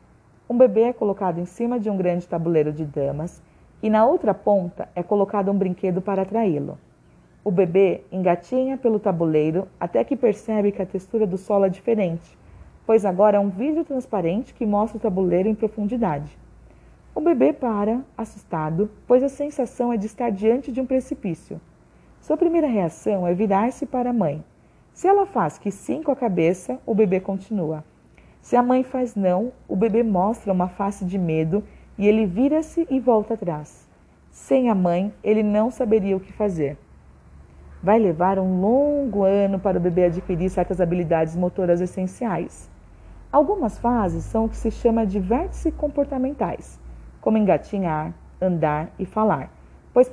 Um 0.48 0.56
bebê 0.56 0.82
é 0.82 0.92
colocado 0.92 1.38
em 1.38 1.44
cima 1.44 1.80
de 1.80 1.90
um 1.90 1.96
grande 1.96 2.28
tabuleiro 2.28 2.72
de 2.72 2.84
damas 2.84 3.42
e 3.82 3.90
na 3.90 4.06
outra 4.06 4.32
ponta 4.32 4.88
é 4.94 5.02
colocado 5.02 5.50
um 5.50 5.58
brinquedo 5.58 6.00
para 6.00 6.22
atraí-lo. 6.22 6.78
O 7.44 7.50
bebê 7.50 8.02
engatinha 8.10 8.76
pelo 8.76 8.98
tabuleiro 8.98 9.68
até 9.78 10.04
que 10.04 10.16
percebe 10.16 10.72
que 10.72 10.82
a 10.82 10.86
textura 10.86 11.26
do 11.26 11.36
solo 11.36 11.64
é 11.64 11.68
diferente, 11.68 12.36
pois 12.86 13.04
agora 13.04 13.38
há 13.38 13.40
um 13.40 13.50
vidro 13.50 13.84
transparente 13.84 14.54
que 14.54 14.64
mostra 14.64 14.98
o 14.98 15.00
tabuleiro 15.00 15.48
em 15.48 15.54
profundidade. 15.54 16.36
O 17.16 17.20
bebê 17.22 17.50
para, 17.50 18.02
assustado, 18.14 18.90
pois 19.06 19.22
a 19.22 19.30
sensação 19.30 19.90
é 19.90 19.96
de 19.96 20.04
estar 20.04 20.28
diante 20.28 20.70
de 20.70 20.82
um 20.82 20.84
precipício. 20.84 21.58
Sua 22.20 22.36
primeira 22.36 22.66
reação 22.66 23.26
é 23.26 23.32
virar-se 23.32 23.86
para 23.86 24.10
a 24.10 24.12
mãe. 24.12 24.44
Se 24.92 25.08
ela 25.08 25.24
faz 25.24 25.56
que 25.56 25.70
sim 25.70 26.02
com 26.02 26.12
a 26.12 26.16
cabeça, 26.16 26.78
o 26.84 26.94
bebê 26.94 27.18
continua. 27.18 27.82
Se 28.42 28.54
a 28.54 28.62
mãe 28.62 28.82
faz 28.82 29.14
não, 29.14 29.50
o 29.66 29.74
bebê 29.74 30.02
mostra 30.02 30.52
uma 30.52 30.68
face 30.68 31.06
de 31.06 31.16
medo 31.16 31.64
e 31.96 32.06
ele 32.06 32.26
vira-se 32.26 32.86
e 32.90 33.00
volta 33.00 33.32
atrás. 33.32 33.88
Sem 34.30 34.68
a 34.68 34.74
mãe, 34.74 35.10
ele 35.24 35.42
não 35.42 35.70
saberia 35.70 36.18
o 36.18 36.20
que 36.20 36.34
fazer. 36.34 36.76
Vai 37.82 37.98
levar 37.98 38.38
um 38.38 38.60
longo 38.60 39.22
ano 39.22 39.58
para 39.58 39.78
o 39.78 39.80
bebê 39.80 40.04
adquirir 40.04 40.50
certas 40.50 40.82
habilidades 40.82 41.34
motoras 41.34 41.80
essenciais. 41.80 42.70
Algumas 43.32 43.78
fases 43.78 44.22
são 44.24 44.44
o 44.44 44.48
que 44.50 44.56
se 44.58 44.70
chama 44.70 45.06
de 45.06 45.18
vértices 45.18 45.72
comportamentais, 45.74 46.78
como 47.26 47.38
engatinhar, 47.38 48.14
andar 48.40 48.92
e 49.00 49.04
falar, 49.04 49.52
pois, 49.92 50.08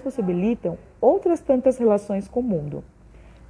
possibilitam 0.00 0.78
outras 0.98 1.42
tantas 1.42 1.76
relações 1.76 2.26
com 2.26 2.40
o 2.40 2.42
mundo. 2.42 2.82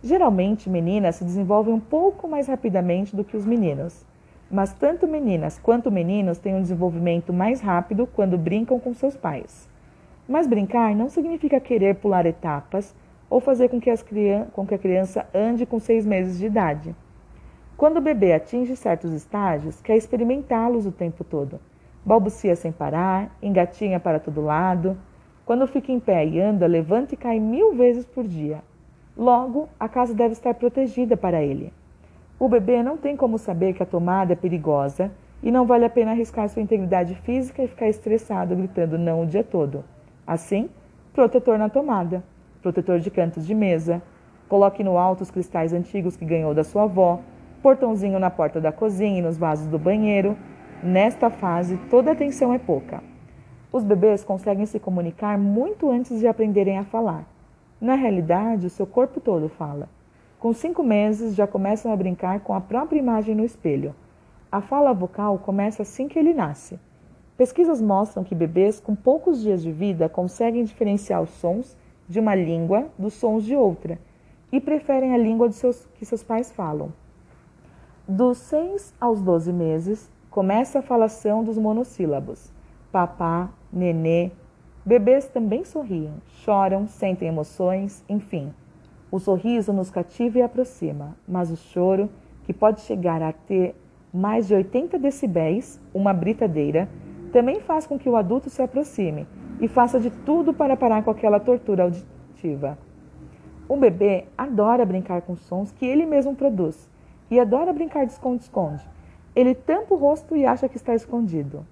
Geralmente, 0.02 0.68
meninas 0.68 1.14
se 1.14 1.24
desenvolvem 1.24 1.72
um 1.72 1.78
pouco 1.78 2.26
mais 2.26 2.48
rapidamente 2.48 3.14
do 3.14 3.22
que 3.22 3.36
os 3.36 3.46
meninos, 3.46 4.04
mas 4.50 4.72
tanto 4.72 5.06
meninas 5.06 5.60
quanto 5.60 5.92
meninos 5.92 6.40
têm 6.40 6.56
um 6.56 6.60
desenvolvimento 6.60 7.32
mais 7.32 7.60
rápido 7.60 8.04
quando 8.04 8.36
brincam 8.36 8.80
com 8.80 8.92
seus 8.92 9.16
pais. 9.16 9.68
Mas 10.28 10.48
brincar 10.48 10.92
não 10.96 11.08
significa 11.08 11.60
querer 11.60 11.94
pular 11.94 12.26
etapas 12.26 12.96
ou 13.30 13.38
fazer 13.38 13.68
com 13.68 13.80
que, 13.80 13.92
com 14.52 14.66
que 14.66 14.74
a 14.74 14.78
criança 14.78 15.24
ande 15.32 15.64
com 15.64 15.78
seis 15.78 16.04
meses 16.04 16.36
de 16.36 16.46
idade. 16.46 16.96
Quando 17.76 17.98
o 17.98 18.02
bebê 18.02 18.32
atinge 18.32 18.74
certos 18.74 19.12
estágios, 19.12 19.80
quer 19.80 19.96
experimentá-los 19.96 20.84
o 20.84 20.90
tempo 20.90 21.22
todo. 21.22 21.60
Balbucia 22.08 22.56
sem 22.56 22.72
parar, 22.72 23.36
engatinha 23.42 24.00
para 24.00 24.18
todo 24.18 24.40
lado. 24.40 24.96
Quando 25.44 25.66
fica 25.66 25.92
em 25.92 26.00
pé 26.00 26.24
e 26.24 26.40
anda, 26.40 26.66
levanta 26.66 27.12
e 27.12 27.18
cai 27.18 27.38
mil 27.38 27.74
vezes 27.74 28.06
por 28.06 28.26
dia. 28.26 28.62
Logo, 29.14 29.68
a 29.78 29.90
casa 29.90 30.14
deve 30.14 30.32
estar 30.32 30.54
protegida 30.54 31.18
para 31.18 31.42
ele. 31.42 31.70
O 32.40 32.48
bebê 32.48 32.82
não 32.82 32.96
tem 32.96 33.14
como 33.14 33.36
saber 33.36 33.74
que 33.74 33.82
a 33.82 33.86
tomada 33.86 34.32
é 34.32 34.36
perigosa 34.36 35.10
e 35.42 35.50
não 35.50 35.66
vale 35.66 35.84
a 35.84 35.90
pena 35.90 36.12
arriscar 36.12 36.48
sua 36.48 36.62
integridade 36.62 37.14
física 37.14 37.62
e 37.62 37.68
ficar 37.68 37.90
estressado 37.90 38.56
gritando 38.56 38.96
não 38.96 39.24
o 39.24 39.26
dia 39.26 39.44
todo. 39.44 39.84
Assim, 40.26 40.70
protetor 41.12 41.58
na 41.58 41.68
tomada, 41.68 42.24
protetor 42.62 43.00
de 43.00 43.10
cantos 43.10 43.46
de 43.46 43.54
mesa, 43.54 44.00
coloque 44.48 44.82
no 44.82 44.96
alto 44.96 45.20
os 45.20 45.30
cristais 45.30 45.74
antigos 45.74 46.16
que 46.16 46.24
ganhou 46.24 46.54
da 46.54 46.64
sua 46.64 46.84
avó, 46.84 47.20
portãozinho 47.62 48.18
na 48.18 48.30
porta 48.30 48.58
da 48.58 48.72
cozinha 48.72 49.18
e 49.18 49.22
nos 49.22 49.36
vasos 49.36 49.66
do 49.66 49.78
banheiro. 49.78 50.38
Nesta 50.82 51.28
fase, 51.28 51.76
toda 51.90 52.12
atenção 52.12 52.54
é 52.54 52.58
pouca. 52.58 53.02
Os 53.72 53.82
bebês 53.82 54.22
conseguem 54.22 54.64
se 54.64 54.78
comunicar 54.78 55.36
muito 55.36 55.90
antes 55.90 56.20
de 56.20 56.28
aprenderem 56.28 56.78
a 56.78 56.84
falar. 56.84 57.26
Na 57.80 57.96
realidade, 57.96 58.66
o 58.66 58.70
seu 58.70 58.86
corpo 58.86 59.20
todo 59.20 59.48
fala. 59.48 59.88
Com 60.38 60.52
cinco 60.52 60.84
meses, 60.84 61.34
já 61.34 61.48
começam 61.48 61.92
a 61.92 61.96
brincar 61.96 62.38
com 62.40 62.54
a 62.54 62.60
própria 62.60 63.00
imagem 63.00 63.34
no 63.34 63.44
espelho. 63.44 63.92
A 64.52 64.60
fala 64.60 64.92
vocal 64.92 65.38
começa 65.38 65.82
assim 65.82 66.06
que 66.06 66.16
ele 66.16 66.32
nasce. 66.32 66.78
Pesquisas 67.36 67.82
mostram 67.82 68.22
que 68.22 68.34
bebês 68.34 68.78
com 68.78 68.94
poucos 68.94 69.42
dias 69.42 69.60
de 69.60 69.72
vida 69.72 70.08
conseguem 70.08 70.62
diferenciar 70.62 71.20
os 71.20 71.30
sons 71.30 71.76
de 72.08 72.20
uma 72.20 72.36
língua 72.36 72.86
dos 72.96 73.14
sons 73.14 73.44
de 73.44 73.56
outra 73.56 73.98
e 74.52 74.60
preferem 74.60 75.12
a 75.12 75.18
língua 75.18 75.50
seus, 75.50 75.86
que 75.96 76.06
seus 76.06 76.22
pais 76.22 76.52
falam. 76.52 76.92
Dos 78.06 78.38
6 78.38 78.94
aos 79.00 79.20
12 79.20 79.52
meses, 79.52 80.10
começa 80.38 80.78
a 80.78 80.82
falação 80.82 81.42
dos 81.42 81.58
monossílabos: 81.58 82.52
papá, 82.92 83.50
nenê. 83.72 84.30
Bebês 84.86 85.26
também 85.26 85.64
sorriem, 85.64 86.12
choram, 86.44 86.86
sentem 86.86 87.26
emoções, 87.26 88.04
enfim. 88.08 88.54
O 89.10 89.18
sorriso 89.18 89.72
nos 89.72 89.90
cativa 89.90 90.38
e 90.38 90.42
aproxima, 90.42 91.16
mas 91.26 91.50
o 91.50 91.56
choro, 91.56 92.08
que 92.44 92.52
pode 92.52 92.82
chegar 92.82 93.20
a 93.20 93.32
ter 93.32 93.74
mais 94.14 94.46
de 94.46 94.54
80 94.54 94.96
decibéis, 94.96 95.80
uma 95.92 96.12
britadeira, 96.12 96.88
também 97.32 97.58
faz 97.58 97.84
com 97.84 97.98
que 97.98 98.08
o 98.08 98.14
adulto 98.14 98.48
se 98.48 98.62
aproxime 98.62 99.26
e 99.60 99.66
faça 99.66 99.98
de 99.98 100.08
tudo 100.08 100.54
para 100.54 100.76
parar 100.76 101.02
com 101.02 101.10
aquela 101.10 101.40
tortura 101.40 101.82
auditiva. 101.82 102.78
O 103.68 103.76
bebê 103.76 104.26
adora 104.38 104.86
brincar 104.86 105.20
com 105.22 105.34
sons 105.34 105.72
que 105.72 105.84
ele 105.84 106.06
mesmo 106.06 106.36
produz 106.36 106.88
e 107.28 107.40
adora 107.40 107.72
brincar 107.72 108.06
de 108.06 108.12
esconde-esconde. 108.12 108.88
Ele 109.38 109.54
tampa 109.54 109.94
o 109.94 109.96
rosto 109.96 110.34
e 110.34 110.44
acha 110.44 110.68
que 110.68 110.76
está 110.76 110.96
escondido. 110.96 111.64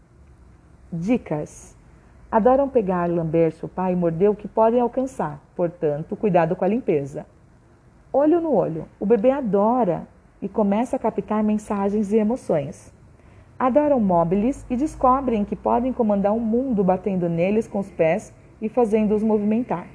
Dicas: 0.92 1.76
Adoram 2.30 2.68
pegar, 2.68 3.11
lamber, 3.11 3.50
chupar 3.50 3.92
e 3.92 3.96
morder 3.96 4.30
o 4.30 4.37
que 4.37 4.46
podem 4.46 4.80
alcançar, 4.80 5.40
portanto, 5.56 6.14
cuidado 6.14 6.54
com 6.54 6.64
a 6.64 6.68
limpeza. 6.68 7.26
Olho 8.12 8.40
no 8.40 8.54
olho: 8.54 8.87
o 9.00 9.04
bebê 9.04 9.32
adora 9.32 10.06
e 10.40 10.49
começa 10.49 10.94
a 10.94 10.99
captar 11.00 11.42
mensagens 11.42 12.12
e 12.12 12.18
emoções. 12.18 12.94
Adoram 13.58 13.99
móveis 13.99 14.64
e 14.70 14.76
descobrem 14.76 15.44
que 15.44 15.56
podem 15.56 15.92
comandar 15.92 16.30
o 16.30 16.37
um 16.37 16.38
mundo 16.38 16.85
batendo 16.85 17.28
neles 17.28 17.66
com 17.66 17.80
os 17.80 17.90
pés 17.90 18.32
e 18.62 18.68
fazendo-os 18.68 19.25
movimentar. 19.25 19.88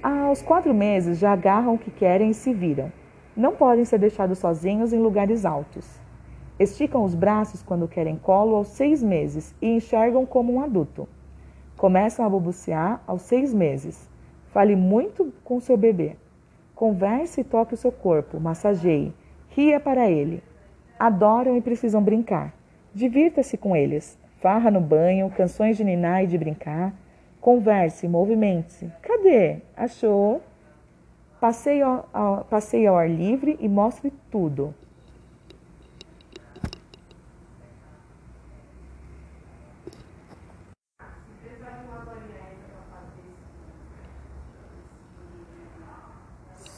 Aos 0.00 0.40
quatro 0.40 0.72
meses 0.72 1.18
já 1.18 1.32
agarram 1.32 1.74
o 1.74 1.78
que 1.78 1.90
querem 1.90 2.30
e 2.30 2.34
se 2.34 2.54
viram. 2.54 2.92
Não 3.36 3.56
podem 3.56 3.84
ser 3.84 3.98
deixados 3.98 4.38
sozinhos 4.38 4.92
em 4.92 5.00
lugares 5.00 5.44
altos. 5.44 6.05
Esticam 6.58 7.04
os 7.04 7.14
braços 7.14 7.62
quando 7.62 7.86
querem 7.86 8.16
colo 8.16 8.56
aos 8.56 8.68
seis 8.68 9.02
meses 9.02 9.54
e 9.60 9.68
enxergam 9.76 10.24
como 10.24 10.54
um 10.54 10.60
adulto. 10.60 11.06
Começam 11.76 12.24
a 12.24 12.30
balbuciar 12.30 13.02
aos 13.06 13.22
seis 13.22 13.52
meses. 13.52 14.08
Fale 14.48 14.74
muito 14.74 15.34
com 15.44 15.60
seu 15.60 15.76
bebê. 15.76 16.16
Converse 16.74 17.42
e 17.42 17.44
toque 17.44 17.74
o 17.74 17.76
seu 17.76 17.92
corpo, 17.92 18.40
massageie, 18.40 19.12
ria 19.50 19.78
para 19.78 20.10
ele. 20.10 20.42
Adoram 20.98 21.58
e 21.58 21.60
precisam 21.60 22.02
brincar. 22.02 22.54
Divirta-se 22.94 23.58
com 23.58 23.76
eles. 23.76 24.18
Farra 24.40 24.70
no 24.70 24.80
banho, 24.80 25.30
canções 25.30 25.76
de 25.76 25.84
ninar 25.84 26.24
e 26.24 26.26
de 26.26 26.38
brincar. 26.38 26.94
Converse, 27.38 28.08
movimente-se. 28.08 28.90
Cadê? 29.02 29.58
Achou? 29.76 30.40
Passeie 31.38 31.82
ao, 31.82 32.46
passeie 32.48 32.86
ao 32.86 32.96
ar 32.96 33.10
livre 33.10 33.58
e 33.60 33.68
mostre 33.68 34.10
tudo. 34.30 34.74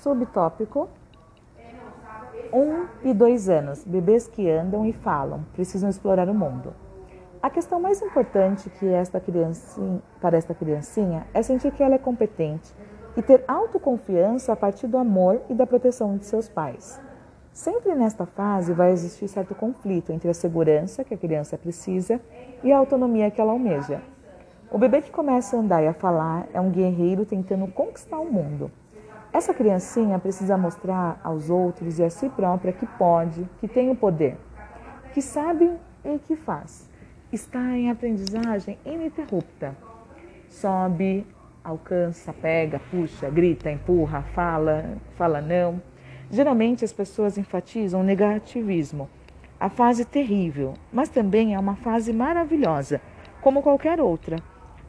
Subtópico 0.08 0.88
1 2.50 2.58
um 2.58 2.86
e 3.04 3.12
2 3.12 3.50
anos. 3.50 3.84
Bebês 3.84 4.26
que 4.26 4.48
andam 4.48 4.86
e 4.86 4.92
falam, 4.94 5.44
precisam 5.52 5.90
explorar 5.90 6.30
o 6.30 6.34
mundo. 6.34 6.72
A 7.42 7.50
questão 7.50 7.78
mais 7.78 8.00
importante 8.00 8.70
que 8.70 8.86
esta 8.86 9.20
criancinha, 9.20 10.00
para 10.18 10.38
esta 10.38 10.54
criancinha 10.54 11.26
é 11.34 11.42
sentir 11.42 11.72
que 11.72 11.82
ela 11.82 11.94
é 11.94 11.98
competente 11.98 12.74
e 13.18 13.22
ter 13.22 13.44
autoconfiança 13.46 14.50
a 14.50 14.56
partir 14.56 14.86
do 14.86 14.96
amor 14.96 15.42
e 15.50 15.54
da 15.54 15.66
proteção 15.66 16.16
de 16.16 16.24
seus 16.24 16.48
pais. 16.48 16.98
Sempre 17.52 17.94
nesta 17.94 18.24
fase 18.24 18.72
vai 18.72 18.92
existir 18.92 19.28
certo 19.28 19.54
conflito 19.54 20.10
entre 20.10 20.30
a 20.30 20.34
segurança 20.34 21.04
que 21.04 21.12
a 21.12 21.18
criança 21.18 21.58
precisa 21.58 22.18
e 22.64 22.72
a 22.72 22.78
autonomia 22.78 23.30
que 23.30 23.42
ela 23.42 23.52
almeja. 23.52 24.00
O 24.70 24.78
bebê 24.78 25.02
que 25.02 25.10
começa 25.10 25.54
a 25.54 25.60
andar 25.60 25.82
e 25.82 25.86
a 25.86 25.92
falar 25.92 26.48
é 26.54 26.60
um 26.60 26.70
guerreiro 26.70 27.26
tentando 27.26 27.66
conquistar 27.68 28.18
o 28.18 28.32
mundo. 28.32 28.70
Essa 29.32 29.52
criancinha 29.52 30.18
precisa 30.18 30.56
mostrar 30.56 31.20
aos 31.22 31.50
outros 31.50 31.98
e 31.98 32.02
a 32.02 32.08
si 32.08 32.28
própria 32.30 32.72
que 32.72 32.86
pode, 32.86 33.46
que 33.60 33.68
tem 33.68 33.90
o 33.90 33.94
poder, 33.94 34.38
que 35.12 35.20
sabe 35.20 35.70
e 36.02 36.18
que 36.18 36.34
faz. 36.34 36.88
Está 37.30 37.76
em 37.76 37.90
aprendizagem 37.90 38.78
ininterrupta. 38.86 39.76
Sobe, 40.48 41.26
alcança, 41.62 42.32
pega, 42.32 42.80
puxa, 42.90 43.28
grita, 43.28 43.70
empurra, 43.70 44.22
fala, 44.34 44.96
fala 45.14 45.42
não. 45.42 45.80
Geralmente 46.30 46.84
as 46.84 46.92
pessoas 46.92 47.36
enfatizam 47.36 48.00
o 48.00 48.04
negativismo, 48.04 49.10
a 49.60 49.68
fase 49.68 50.06
terrível, 50.06 50.72
mas 50.90 51.10
também 51.10 51.54
é 51.54 51.58
uma 51.58 51.76
fase 51.76 52.14
maravilhosa, 52.14 52.98
como 53.42 53.62
qualquer 53.62 54.00
outra. 54.00 54.36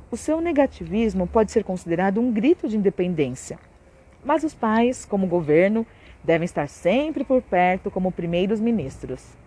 O 0.10 0.16
seu 0.16 0.40
negativismo 0.40 1.28
pode 1.28 1.52
ser 1.52 1.66
considerado 1.66 2.22
um 2.22 2.32
grito 2.32 2.70
de 2.70 2.78
independência. 2.78 3.60
Mas 4.24 4.44
os 4.44 4.54
pais, 4.54 5.06
como 5.06 5.28
governo, 5.28 5.86
devem 6.24 6.46
estar 6.46 6.68
sempre 6.68 7.24
por 7.24 7.42
perto 7.42 7.90
como 7.90 8.12
primeiros 8.12 8.60
ministros. 8.60 9.38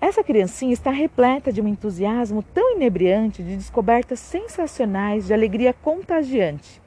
Essa 0.00 0.24
criancinha 0.24 0.72
está 0.72 0.90
repleta 0.90 1.52
de 1.52 1.60
um 1.60 1.68
entusiasmo 1.68 2.42
tão 2.42 2.74
inebriante 2.74 3.42
de 3.42 3.54
descobertas 3.54 4.18
sensacionais, 4.18 5.26
de 5.26 5.34
alegria 5.34 5.74
contagiante. 5.74 6.80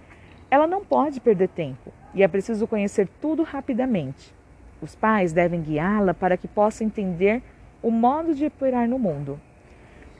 Ela 0.49 0.65
não 0.65 0.83
pode 0.83 1.19
perder 1.19 1.49
tempo 1.49 1.91
e 2.13 2.23
é 2.23 2.27
preciso 2.27 2.65
conhecer 2.65 3.07
tudo 3.21 3.43
rapidamente. 3.43 4.33
Os 4.81 4.95
pais 4.95 5.31
devem 5.31 5.61
guiá-la 5.61 6.13
para 6.13 6.37
que 6.37 6.47
possa 6.47 6.83
entender 6.83 7.41
o 7.81 7.91
modo 7.91 8.33
de 8.33 8.45
operar 8.45 8.87
no 8.87 8.97
mundo. 8.97 9.39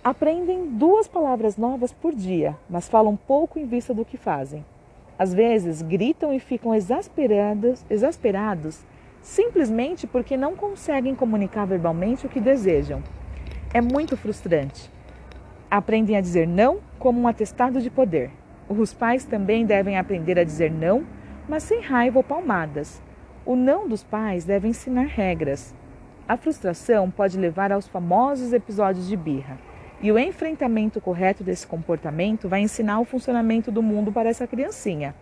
Aprendem 0.04 0.68
duas 0.68 1.08
palavras 1.08 1.58
novas 1.58 1.92
por 1.94 2.14
dia, 2.14 2.56
mas 2.70 2.90
falam 2.90 3.16
pouco 3.16 3.58
em 3.58 3.66
vista 3.66 3.94
do 3.94 4.06
que 4.06 4.18
fazem. 4.18 4.64
Às 5.24 5.34
vezes 5.34 5.82
gritam 5.82 6.34
e 6.34 6.40
ficam 6.40 6.76
exasperados, 6.76 7.86
exasperados 7.90 8.86
simplesmente 9.22 10.06
porque 10.06 10.36
não 10.36 10.54
conseguem 10.54 11.16
comunicar 11.16 11.64
verbalmente 11.64 12.26
o 12.26 12.30
que 12.30 12.42
desejam. 12.42 13.02
É 13.74 13.80
muito 13.80 14.18
frustrante. 14.18 14.92
Aprendem 15.72 16.18
a 16.18 16.22
dizer 16.22 16.46
não 16.46 16.80
como 17.00 17.22
um 17.22 17.28
atestado 17.30 17.80
de 17.80 17.90
poder. 17.90 18.32
Os 18.68 18.94
pais 18.94 19.24
também 19.24 19.66
devem 19.66 19.98
aprender 19.98 20.38
a 20.38 20.44
dizer 20.44 20.70
não, 20.70 21.06
mas 21.48 21.64
sem 21.64 21.80
raiva 21.80 22.20
ou 22.20 22.24
palmadas. 22.24 23.02
O 23.46 23.56
não 23.56 23.88
dos 23.88 24.04
pais 24.04 24.44
deve 24.44 24.68
ensinar 24.68 25.06
regras. 25.06 25.74
A 26.28 26.36
frustração 26.36 27.10
pode 27.10 27.40
levar 27.40 27.72
aos 27.72 27.88
famosos 27.88 28.52
episódios 28.52 29.08
de 29.08 29.16
birra. 29.16 29.58
E 30.04 30.12
o 30.12 30.20
enfrentamento 30.20 31.00
correto 31.00 31.46
desse 31.46 31.66
comportamento 31.66 32.50
vai 32.50 32.60
ensinar 32.60 33.00
o 33.00 33.06
funcionamento 33.06 33.72
do 33.72 33.82
mundo 33.82 34.12
para 34.12 34.28
essa 34.28 34.46
criancinha. 34.46 35.16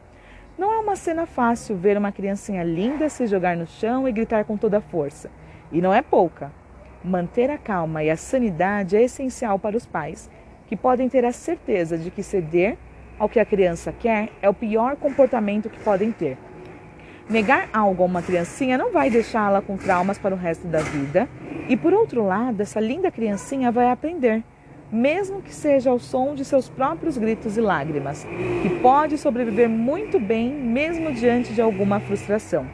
Não 0.57 0.73
é 0.73 0.79
uma 0.79 0.95
cena 0.95 1.27
fácil 1.27 1.77
ver 1.77 1.95
uma 1.95 2.11
criancinha 2.11 2.63
linda 2.63 3.07
se 3.07 3.27
jogar 3.27 3.55
no 3.55 3.67
chão 3.67 4.09
e 4.09 4.11
gritar 4.11 4.43
com 4.43 4.57
toda 4.57 4.79
a 4.79 4.81
força. 4.81 5.29
E 5.71 5.79
não 5.79 5.93
é 5.93 6.01
pouca. 6.01 6.51
Manter 7.03 7.51
a 7.51 7.59
calma 7.59 8.03
e 8.03 8.09
a 8.09 8.17
sanidade 8.17 8.97
é 8.97 9.03
essencial 9.03 9.59
para 9.59 9.77
os 9.77 9.85
pais, 9.85 10.27
que 10.65 10.75
podem 10.75 11.07
ter 11.07 11.25
a 11.25 11.31
certeza 11.31 11.95
de 11.95 12.09
que 12.09 12.23
ceder 12.23 12.75
ao 13.19 13.29
que 13.29 13.39
a 13.39 13.45
criança 13.45 13.91
quer 13.91 14.29
é 14.41 14.50
o 14.50 14.53
pior 14.53 14.95
comportamento 14.95 15.69
que 15.69 15.79
podem 15.79 16.11
ter. 16.11 16.39
Negar 17.29 17.69
algo 17.71 18.01
a 18.01 18.07
uma 18.07 18.23
criancinha 18.23 18.79
não 18.79 18.91
vai 18.91 19.11
deixá-la 19.11 19.61
com 19.61 19.77
traumas 19.77 20.17
para 20.17 20.33
o 20.33 20.38
resto 20.38 20.65
da 20.65 20.79
vida. 20.79 21.29
E 21.69 21.77
por 21.77 21.93
outro 21.93 22.25
lado, 22.25 22.61
essa 22.61 22.79
linda 22.79 23.11
criancinha 23.11 23.71
vai 23.71 23.91
aprender, 23.91 24.43
mesmo 24.91 25.41
que 25.41 25.53
seja 25.53 25.89
ao 25.89 26.00
som 26.00 26.36
de 26.36 26.43
seus 26.43 26.69
próprios 26.69 27.17
gritos 27.17 27.57
e 27.57 27.62
lágrimas, 27.62 28.25
que 28.62 28.69
pode 28.81 29.17
sobreviver 29.17 29.69
muito 29.69 30.19
bem 30.19 30.51
mesmo 30.51 31.12
diante 31.13 31.53
de 31.53 31.62
alguma 31.62 32.00
frustração. 32.00 32.65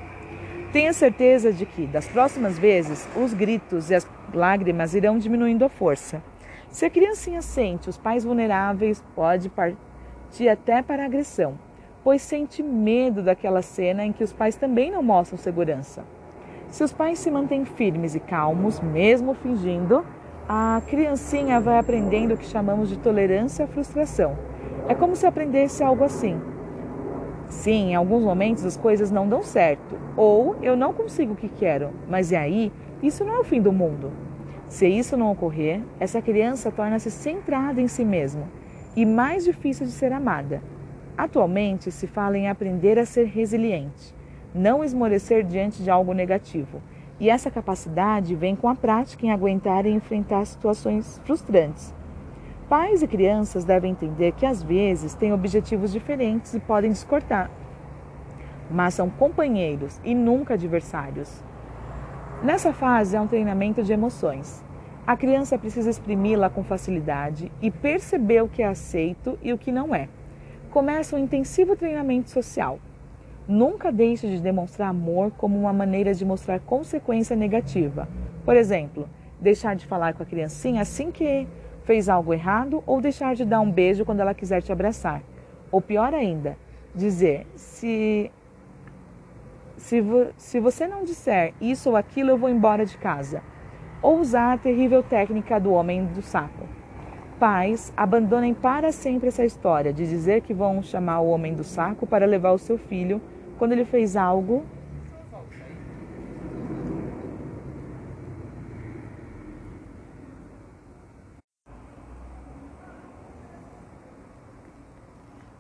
Tenha 0.72 0.94
certeza 0.94 1.54
de 1.54 1.66
que, 1.66 1.86
das 1.86 2.08
próximas 2.08 2.58
vezes, 2.58 3.08
os 3.16 3.34
gritos 3.34 3.90
e 3.90 3.96
as 3.96 4.08
lágrimas 4.34 4.94
irão 4.94 5.18
diminuindo 5.18 5.64
a 5.64 5.70
força. 5.70 6.22
Se 6.70 6.86
a 6.86 6.90
criancinha 6.90 7.42
sente 7.42 7.90
os 7.90 7.98
pais 7.98 8.24
vulneráveis, 8.24 9.04
pode 9.16 9.50
partir 9.50 10.50
até 10.50 10.82
para 10.82 11.04
a 11.04 11.06
agressão 11.06 11.58
pois 12.08 12.22
sente 12.22 12.64
medo 12.64 13.22
daquela 13.22 13.62
cena 13.62 14.06
em 14.06 14.14
que 14.14 14.24
os 14.24 14.32
pais 14.32 14.56
também 14.56 14.90
não 14.90 15.04
mostram 15.04 15.38
segurança. 15.38 16.06
Se 16.70 16.82
os 16.82 16.94
pais 16.94 17.20
se 17.20 17.30
mantêm 17.30 17.66
firmes 17.66 18.16
e 18.16 18.20
calmos, 18.22 18.80
mesmo 18.80 19.34
fingindo, 19.34 20.06
a 20.50 20.82
criancinha 20.88 21.60
vai 21.60 21.77
aprendendo 21.77 22.34
o 22.34 22.38
que 22.38 22.46
chamamos 22.46 22.88
de 22.88 22.98
tolerância 22.98 23.66
à 23.66 23.68
frustração. 23.68 24.38
É 24.88 24.96
como 24.96 25.13
se 25.13 25.25
aprendesse 25.25 25.84
algo 25.84 26.06
assim. 26.06 26.39
Sim, 27.50 27.92
em 27.92 27.96
alguns 27.96 28.24
momentos 28.24 28.63
as 28.63 28.77
coisas 28.77 29.12
não 29.12 29.27
dão 29.27 29.44
certo, 29.44 29.98
ou 30.16 30.56
eu 30.62 30.77
não 30.77 30.94
consigo 30.94 31.34
o 31.34 31.36
que 31.36 31.50
quero, 31.50 31.89
mas 32.10 32.32
e 32.32 32.36
aí? 32.38 32.72
Isso 33.04 33.25
não 33.25 33.36
é 33.36 33.39
o 33.39 33.44
fim 33.44 33.62
do 33.62 33.74
mundo. 33.74 34.12
Se 34.70 34.88
isso 34.88 35.18
não 35.18 35.32
ocorrer, 35.32 35.82
essa 36.00 36.22
criança 36.22 36.72
torna-se 36.72 37.12
centrada 37.12 37.82
em 37.82 37.88
si 37.89 38.06
mesma 38.06 38.44
e 38.96 39.06
mais 39.06 39.44
difícil 39.44 39.86
de 39.86 39.92
ser 39.92 40.13
amada. 40.13 40.62
Atualmente 41.18 41.92
se 41.92 42.08
fala 42.08 42.38
em 42.38 42.48
aprender 42.48 42.98
a 42.98 43.06
ser 43.06 43.25
resiliente, 43.25 44.16
não 44.56 44.82
esmorecer 44.82 45.44
diante 45.44 45.84
de 45.84 45.89
algo 45.89 46.13
negativo. 46.13 46.82
E 47.20 47.30
essa 47.30 47.50
capacidade 47.50 48.36
vem 48.36 48.56
com 48.56 48.70
a 48.70 48.76
prática 48.76 49.26
em 49.26 49.32
aguentar 49.32 49.86
e 49.86 49.92
enfrentar 49.92 50.46
situações 50.46 51.20
frustrantes. 51.26 51.94
Pais 52.70 53.02
e 53.02 53.08
crianças 53.08 53.64
devem 53.64 53.92
entender 53.92 54.34
que 54.34 54.46
às 54.46 54.62
vezes 54.62 55.14
têm 55.14 55.34
objetivos 55.34 55.92
diferentes 55.92 56.54
e 56.54 56.60
podem 56.60 56.92
discordar, 56.92 57.50
mas 58.70 58.94
são 58.94 59.10
companheiros 59.10 60.00
e 60.04 60.14
nunca 60.14 60.56
adversários. 60.56 61.42
Nessa 62.44 62.74
fase 62.74 63.16
há 63.16 63.22
um 63.22 63.28
treinamento 63.28 63.82
de 63.82 63.94
emoções. 63.94 64.64
A 65.08 65.16
criança 65.16 65.58
precisa 65.58 65.90
exprimi-la 65.90 66.50
com 66.50 66.64
facilidade 66.64 67.52
e 67.62 67.72
perceber 67.72 68.44
o 68.44 68.50
que 68.50 68.62
é 68.62 68.68
aceito 68.68 69.40
e 69.42 69.54
o 69.54 69.58
que 69.58 69.72
não 69.72 69.96
é 69.96 70.10
começa 70.70 71.16
um 71.16 71.20
intensivo 71.20 71.76
treinamento 71.76 72.30
social. 72.30 72.80
Nunca 73.48 73.94
deixe 73.94 74.27
de 74.27 74.42
demonstrar 74.42 74.89
amor 74.89 75.32
como 75.38 75.58
uma 75.58 75.72
maneira 75.72 76.13
de 76.13 76.25
mostrar 76.25 76.60
consequência 76.60 77.34
negativa. 77.34 78.06
Por 78.44 78.58
exemplo, 78.58 79.08
deixar 79.39 79.74
de 79.74 79.86
falar 79.86 80.13
com 80.13 80.24
a 80.24 80.25
criancinha 80.25 80.82
assim 80.82 81.12
que 81.12 81.48
fez 81.84 82.10
algo 82.10 82.34
errado 82.34 82.84
ou 82.86 83.00
deixar 83.00 83.36
de 83.36 83.46
dar 83.46 83.62
um 83.62 83.72
beijo 83.72 84.04
quando 84.04 84.20
ela 84.20 84.34
quiser 84.34 84.62
te 84.62 84.72
abraçar. 84.74 85.24
Ou 85.72 85.80
pior 85.80 86.13
ainda, 86.13 86.58
dizer: 86.94 87.48
se, 87.56 88.30
se, 89.77 90.01
vo, 90.01 90.27
se 90.36 90.60
você 90.60 90.86
não 90.86 91.06
disser 91.06 91.54
isso 91.62 91.89
ou 91.89 91.96
aquilo, 91.96 92.32
eu 92.32 92.38
vou 92.38 92.50
embora 92.50 92.86
de 92.86 92.98
casa. 92.98 93.42
Ou 94.01 94.20
usar 94.20 94.54
a 94.54 94.58
terrível 94.58 95.01
técnica 95.01 95.58
do 95.58 95.72
homem 95.72 96.04
do 96.04 96.22
saco. 96.22 96.68
Pais 97.39 97.94
abandonem 97.96 98.54
para 98.54 98.92
sempre 98.92 99.30
essa 99.30 99.46
história 99.46 99.94
de 99.94 100.08
dizer 100.08 100.42
que 100.42 100.54
vão 100.54 100.82
chamar 100.82 101.22
o 101.22 101.30
homem 101.30 101.54
do 101.54 101.63
saco 101.63 102.06
para 102.06 102.25
levar 102.25 102.51
o 102.51 102.58
seu 102.58 102.77
filho 102.77 103.22
quando 103.58 103.72
ele 103.74 103.86
fez 103.86 104.16
algo 104.16 104.66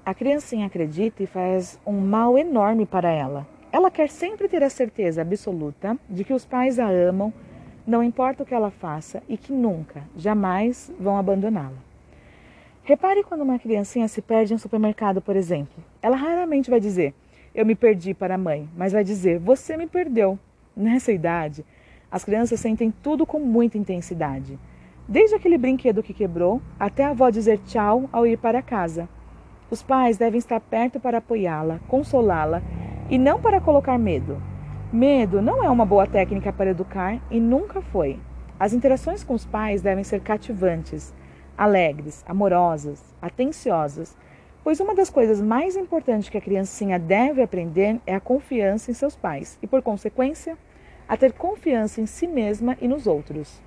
A 0.07 0.13
criancinha 0.13 0.67
acredita 0.67 1.21
e 1.21 1.27
faz 1.27 1.77
um 1.85 1.99
mal 1.99 2.37
enorme 2.37 2.85
para 2.85 3.11
ela. 3.11 3.45
Ela 3.73 3.91
quer 3.91 4.07
sempre 4.07 4.47
ter 4.47 4.63
a 4.63 4.69
certeza 4.69 5.21
absoluta 5.21 5.97
de 6.09 6.23
que 6.23 6.33
os 6.33 6.45
pais 6.45 6.79
a 6.79 6.87
amam 6.87 7.33
não 7.85 8.01
importa 8.01 8.43
o 8.43 8.45
que 8.45 8.53
ela 8.53 8.71
faça 8.71 9.21
e 9.27 9.35
que 9.35 9.51
nunca, 9.51 10.01
jamais 10.15 10.89
vão 10.97 11.17
abandoná-la. 11.17 11.75
Repare 12.83 13.21
quando 13.21 13.41
uma 13.41 13.59
criancinha 13.59 14.07
se 14.07 14.21
perde 14.21 14.53
em 14.53 14.55
um 14.55 14.57
supermercado, 14.57 15.21
por 15.21 15.35
exemplo. 15.35 15.83
Ela 16.01 16.15
raramente 16.15 16.69
vai 16.69 16.79
dizer, 16.79 17.13
eu 17.57 17.65
me 17.65 17.73
perdi 17.73 18.13
para 18.13 18.35
a 18.35 18.37
mãe, 18.37 18.69
mas 18.77 18.93
vai 18.93 19.03
dizer, 19.03 19.39
você 19.39 19.75
me 19.75 19.87
perdeu. 19.87 20.37
Nessa 20.75 21.11
idade, 21.11 21.65
as 22.11 22.23
crianças 22.23 22.59
sentem 22.59 22.93
tudo 23.01 23.25
com 23.25 23.39
muita 23.39 23.79
intensidade. 23.79 24.59
Desde 25.07 25.35
aquele 25.35 25.57
brinquedo 25.57 26.03
que 26.03 26.13
quebrou 26.13 26.61
até 26.79 27.03
a 27.03 27.09
avó 27.09 27.31
dizer 27.31 27.57
tchau 27.65 28.07
ao 28.13 28.27
ir 28.27 28.37
para 28.37 28.61
casa. 28.61 29.09
Os 29.71 29.81
pais 29.81 30.19
devem 30.19 30.37
estar 30.37 30.59
perto 30.59 30.99
para 30.99 31.17
apoiá-la, 31.17 31.79
consolá-la 31.87 32.61
e 33.09 33.17
não 33.17 33.41
para 33.41 33.59
colocar 33.59 33.97
medo. 33.97 34.39
Medo 34.93 35.41
não 35.41 35.63
é 35.63 35.69
uma 35.69 35.85
boa 35.85 36.05
técnica 36.05 36.53
para 36.53 36.69
educar 36.69 37.19
e 37.31 37.39
nunca 37.39 37.81
foi. 37.81 38.19
As 38.59 38.71
interações 38.71 39.23
com 39.23 39.33
os 39.33 39.47
pais 39.47 39.81
devem 39.81 40.03
ser 40.03 40.21
cativantes, 40.21 41.11
alegres, 41.57 42.23
amorosas, 42.27 43.15
atenciosas, 43.19 44.15
pois 44.67 44.81
uma 44.81 44.93
das 44.93 45.09
coisas 45.09 45.39
mais 45.39 45.77
importantes 45.77 46.27
que 46.27 46.37
a 46.37 46.41
criancinha 46.41 46.99
deve 46.99 47.41
aprender 47.41 48.01
é 48.05 48.13
a 48.13 48.19
confiança 48.19 48.91
em 48.91 48.93
seus 48.93 49.15
pais 49.15 49.57
e, 49.63 49.65
por 49.65 49.81
consequência, 49.81 50.57
a 51.07 51.15
ter 51.15 51.31
confiança 51.31 52.01
em 52.01 52.05
si 52.05 52.27
mesma 52.27 52.77
e 52.81 52.85
nos 52.85 53.07
outros. 53.07 53.61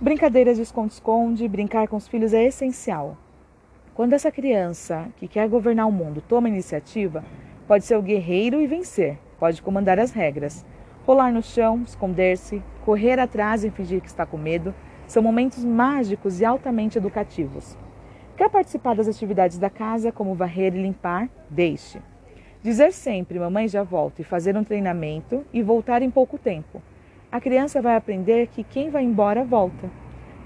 Brincadeiras 0.00 0.56
de 0.56 0.62
esconde-esconde, 0.62 1.48
brincar 1.48 1.88
com 1.88 1.96
os 1.96 2.06
filhos 2.06 2.32
é 2.32 2.44
essencial. 2.44 3.16
Quando 3.92 4.12
essa 4.12 4.30
criança 4.30 5.08
que 5.16 5.26
quer 5.26 5.48
governar 5.48 5.88
o 5.88 5.90
mundo 5.90 6.22
toma 6.28 6.48
iniciativa, 6.48 7.24
pode 7.66 7.84
ser 7.84 7.96
o 7.96 8.02
guerreiro 8.02 8.60
e 8.60 8.68
vencer, 8.68 9.18
pode 9.40 9.60
comandar 9.60 9.98
as 9.98 10.12
regras. 10.12 10.64
Rolar 11.04 11.32
no 11.32 11.42
chão, 11.42 11.82
esconder-se, 11.84 12.62
correr 12.84 13.18
atrás 13.18 13.64
e 13.64 13.70
fingir 13.70 14.00
que 14.00 14.06
está 14.06 14.24
com 14.24 14.38
medo 14.38 14.72
são 15.08 15.20
momentos 15.20 15.64
mágicos 15.64 16.40
e 16.40 16.44
altamente 16.44 16.98
educativos. 16.98 17.76
Quer 18.36 18.50
participar 18.50 18.96
das 18.96 19.06
atividades 19.06 19.58
da 19.58 19.70
casa, 19.70 20.10
como 20.10 20.34
varrer 20.34 20.74
e 20.74 20.82
limpar? 20.82 21.28
Deixe. 21.48 22.02
Dizer 22.64 22.92
sempre, 22.92 23.38
mamãe 23.38 23.68
já 23.68 23.84
volto, 23.84 24.20
e 24.20 24.24
fazer 24.24 24.56
um 24.56 24.64
treinamento 24.64 25.44
e 25.52 25.62
voltar 25.62 26.02
em 26.02 26.10
pouco 26.10 26.36
tempo. 26.36 26.82
A 27.30 27.40
criança 27.40 27.80
vai 27.80 27.94
aprender 27.94 28.48
que 28.48 28.64
quem 28.64 28.90
vai 28.90 29.04
embora 29.04 29.44
volta. 29.44 29.88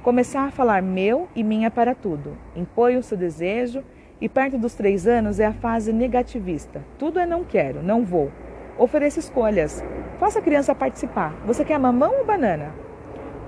Começar 0.02 0.44
a 0.44 0.50
falar 0.50 0.82
meu 0.82 1.28
e 1.34 1.42
minha 1.42 1.70
para 1.70 1.94
tudo. 1.94 2.36
Impõe 2.54 2.98
o 2.98 3.02
seu 3.02 3.16
desejo 3.16 3.82
e 4.20 4.28
perto 4.28 4.58
dos 4.58 4.74
três 4.74 5.06
anos 5.06 5.40
é 5.40 5.46
a 5.46 5.54
fase 5.54 5.90
negativista. 5.90 6.84
Tudo 6.98 7.18
é 7.18 7.24
não 7.24 7.42
quero, 7.42 7.82
não 7.82 8.04
vou. 8.04 8.30
Ofereça 8.76 9.18
escolhas. 9.18 9.82
Faça 10.18 10.40
a 10.40 10.42
criança 10.42 10.74
participar. 10.74 11.32
Você 11.46 11.64
quer 11.64 11.78
mamão 11.78 12.18
ou 12.18 12.26
banana? 12.26 12.74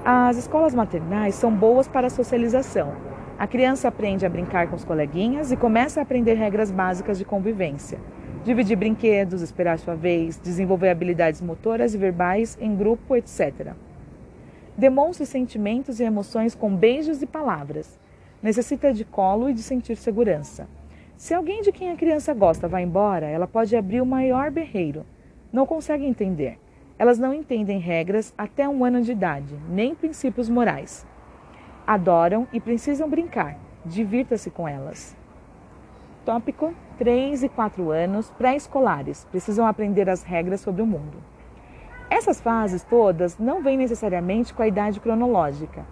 As 0.02 0.38
escolas 0.38 0.74
maternais 0.74 1.34
são 1.34 1.52
boas 1.52 1.86
para 1.86 2.06
a 2.06 2.10
socialização. 2.10 3.09
A 3.40 3.46
criança 3.46 3.88
aprende 3.88 4.26
a 4.26 4.28
brincar 4.28 4.68
com 4.68 4.76
os 4.76 4.84
coleguinhas 4.84 5.50
e 5.50 5.56
começa 5.56 5.98
a 5.98 6.02
aprender 6.02 6.34
regras 6.34 6.70
básicas 6.70 7.16
de 7.16 7.24
convivência. 7.24 7.98
Dividir 8.44 8.76
brinquedos, 8.76 9.40
esperar 9.40 9.78
sua 9.78 9.94
vez, 9.94 10.38
desenvolver 10.38 10.90
habilidades 10.90 11.40
motoras 11.40 11.94
e 11.94 11.96
verbais 11.96 12.58
em 12.60 12.76
grupo, 12.76 13.16
etc. 13.16 13.72
Demonstre 14.76 15.24
sentimentos 15.24 16.00
e 16.00 16.04
emoções 16.04 16.54
com 16.54 16.76
beijos 16.76 17.22
e 17.22 17.26
palavras. 17.26 17.98
Necessita 18.42 18.92
de 18.92 19.06
colo 19.06 19.48
e 19.48 19.54
de 19.54 19.62
sentir 19.62 19.96
segurança. 19.96 20.68
Se 21.16 21.32
alguém 21.32 21.62
de 21.62 21.72
quem 21.72 21.90
a 21.90 21.96
criança 21.96 22.34
gosta 22.34 22.68
vai 22.68 22.82
embora, 22.82 23.26
ela 23.26 23.46
pode 23.46 23.74
abrir 23.74 24.02
o 24.02 24.06
maior 24.06 24.50
berreiro 24.50 25.06
não 25.50 25.66
conseguem 25.66 26.08
entender. 26.08 26.58
Elas 26.98 27.18
não 27.18 27.32
entendem 27.32 27.78
regras 27.78 28.34
até 28.36 28.68
um 28.68 28.84
ano 28.84 29.00
de 29.00 29.12
idade, 29.12 29.54
nem 29.68 29.94
princípios 29.94 30.48
morais. 30.48 31.06
Adoram 31.92 32.46
e 32.52 32.60
precisam 32.60 33.10
brincar. 33.10 33.58
Divirta-se 33.84 34.48
com 34.48 34.68
elas. 34.68 35.16
Tópico: 36.24 36.72
3 36.98 37.42
e 37.42 37.48
4 37.48 37.90
anos, 37.90 38.30
pré-escolares, 38.38 39.26
precisam 39.28 39.66
aprender 39.66 40.08
as 40.08 40.22
regras 40.22 40.60
sobre 40.60 40.82
o 40.82 40.86
mundo. 40.86 41.18
Essas 42.08 42.40
fases 42.40 42.84
todas 42.84 43.38
não 43.40 43.60
vêm 43.60 43.76
necessariamente 43.76 44.54
com 44.54 44.62
a 44.62 44.68
idade 44.68 45.00
cronológica. 45.00 45.84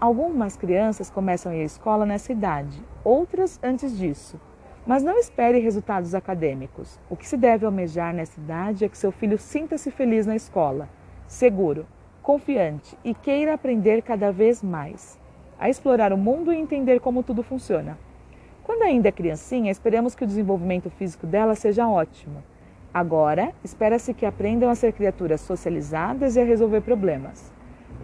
Algumas 0.00 0.56
crianças 0.56 1.08
começam 1.08 1.52
a 1.52 1.54
ir 1.54 1.62
à 1.62 1.66
escola 1.66 2.04
nessa 2.04 2.32
idade, 2.32 2.82
outras 3.04 3.60
antes 3.62 3.96
disso. 3.96 4.40
Mas 4.84 5.04
não 5.04 5.16
espere 5.16 5.60
resultados 5.60 6.16
acadêmicos. 6.16 6.98
O 7.08 7.14
que 7.14 7.28
se 7.28 7.36
deve 7.36 7.64
almejar 7.64 8.12
nessa 8.12 8.40
idade 8.40 8.84
é 8.84 8.88
que 8.88 8.98
seu 8.98 9.12
filho 9.12 9.38
sinta-se 9.38 9.92
feliz 9.92 10.26
na 10.26 10.34
escola, 10.34 10.88
seguro, 11.28 11.86
confiante 12.24 12.98
e 13.04 13.14
queira 13.14 13.54
aprender 13.54 14.02
cada 14.02 14.32
vez 14.32 14.60
mais, 14.60 15.22
a 15.58 15.68
explorar 15.68 16.12
o 16.12 16.18
mundo 16.18 16.52
e 16.52 16.56
entender 16.56 17.00
como 17.00 17.22
tudo 17.22 17.42
funciona. 17.42 17.98
Quando 18.64 18.82
ainda 18.82 19.08
é 19.08 19.12
criancinha, 19.12 19.70
esperamos 19.70 20.14
que 20.14 20.24
o 20.24 20.26
desenvolvimento 20.26 20.88
físico 20.90 21.26
dela 21.26 21.54
seja 21.54 21.86
ótimo. 21.86 22.42
Agora, 22.92 23.52
espera-se 23.62 24.14
que 24.14 24.24
aprendam 24.24 24.70
a 24.70 24.74
ser 24.74 24.92
criaturas 24.92 25.40
socializadas 25.40 26.36
e 26.36 26.40
a 26.40 26.44
resolver 26.44 26.80
problemas. 26.80 27.52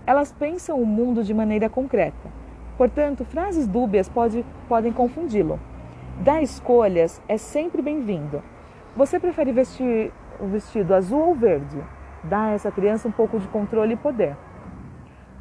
Elas 0.06 0.32
pensam 0.32 0.80
o 0.80 0.84
mundo 0.84 1.22
de 1.22 1.32
maneira 1.32 1.68
concreta. 1.68 2.28
Portanto, 2.76 3.24
frases 3.24 3.66
dúbias 3.66 4.08
pode, 4.08 4.44
podem 4.68 4.92
confundi-lo. 4.92 5.60
Dar 6.22 6.42
escolhas 6.42 7.22
é 7.28 7.36
sempre 7.36 7.80
bem-vindo. 7.80 8.42
Você 8.96 9.20
prefere 9.20 9.52
vestir 9.52 10.12
o 10.40 10.46
vestido 10.46 10.94
azul 10.94 11.20
ou 11.20 11.34
verde? 11.34 11.78
Dá 12.24 12.46
a 12.46 12.52
essa 12.52 12.70
criança 12.70 13.08
um 13.08 13.12
pouco 13.12 13.38
de 13.38 13.46
controle 13.48 13.94
e 13.94 13.96
poder. 13.96 14.36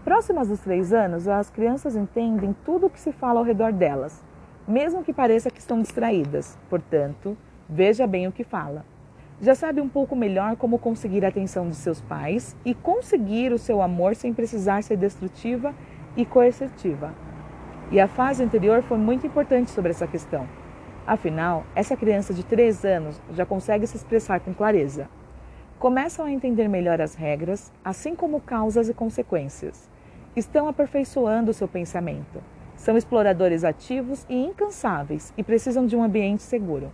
Próximas 0.03 0.47
dos 0.47 0.61
três 0.61 0.93
anos, 0.93 1.27
as 1.27 1.49
crianças 1.49 1.95
entendem 1.95 2.55
tudo 2.63 2.87
o 2.87 2.89
que 2.89 2.99
se 2.99 3.11
fala 3.11 3.39
ao 3.39 3.45
redor 3.45 3.73
delas, 3.73 4.23
mesmo 4.65 5.03
que 5.03 5.11
pareça 5.11 5.51
que 5.51 5.59
estão 5.59 5.81
distraídas. 5.81 6.57
Portanto, 6.69 7.37
veja 7.67 8.07
bem 8.07 8.25
o 8.25 8.31
que 8.31 8.43
fala. 8.43 8.85
Já 9.41 9.53
sabe 9.53 9.81
um 9.81 9.89
pouco 9.89 10.15
melhor 10.15 10.55
como 10.55 10.79
conseguir 10.79 11.25
a 11.25 11.27
atenção 11.27 11.69
de 11.69 11.75
seus 11.75 11.99
pais 12.01 12.55
e 12.65 12.73
conseguir 12.73 13.51
o 13.51 13.57
seu 13.57 13.81
amor 13.81 14.15
sem 14.15 14.33
precisar 14.33 14.83
ser 14.83 14.97
destrutiva 14.97 15.73
e 16.15 16.25
coercitiva. 16.25 17.13
E 17.91 17.99
a 17.99 18.07
fase 18.07 18.43
anterior 18.43 18.81
foi 18.83 18.97
muito 18.97 19.27
importante 19.27 19.69
sobre 19.69 19.91
essa 19.91 20.07
questão. 20.07 20.47
Afinal, 21.05 21.65
essa 21.75 21.97
criança 21.97 22.33
de 22.33 22.43
3 22.43 22.85
anos 22.85 23.21
já 23.33 23.45
consegue 23.45 23.85
se 23.85 23.97
expressar 23.97 24.39
com 24.39 24.53
clareza. 24.53 25.09
Começam 25.79 26.25
a 26.25 26.31
entender 26.31 26.67
melhor 26.67 26.99
as 26.99 27.15
regras, 27.15 27.71
assim 27.85 28.13
como 28.13 28.41
causas 28.41 28.89
e 28.89 28.93
consequências. 28.93 29.89
Estão 30.35 30.67
aperfeiçoando 30.67 31.53
seu 31.53 31.69
pensamento. 31.69 32.43
São 32.75 32.97
exploradores 32.97 33.63
ativos 33.63 34.25
e 34.27 34.35
incansáveis 34.35 35.33
e 35.37 35.43
precisam 35.43 35.85
de 35.85 35.95
um 35.95 36.03
ambiente 36.03 36.43
seguro. 36.43 36.91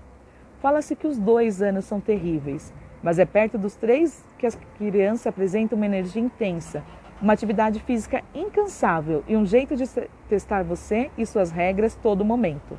Fala-se 0.61 0.95
que 0.95 1.07
os 1.07 1.17
dois 1.17 1.63
anos 1.63 1.85
são 1.85 1.99
terríveis, 1.99 2.71
mas 3.01 3.17
é 3.17 3.25
perto 3.25 3.57
dos 3.57 3.75
três 3.75 4.23
que 4.37 4.45
as 4.45 4.55
crianças 4.77 5.25
apresentam 5.25 5.77
uma 5.77 5.87
energia 5.87 6.21
intensa, 6.21 6.83
uma 7.19 7.33
atividade 7.33 7.79
física 7.79 8.23
incansável 8.35 9.23
e 9.27 9.35
um 9.35 9.47
jeito 9.47 9.75
de 9.75 9.85
testar 10.29 10.63
você 10.63 11.09
e 11.17 11.25
suas 11.25 11.49
regras 11.49 11.95
todo 11.95 12.23
momento. 12.23 12.77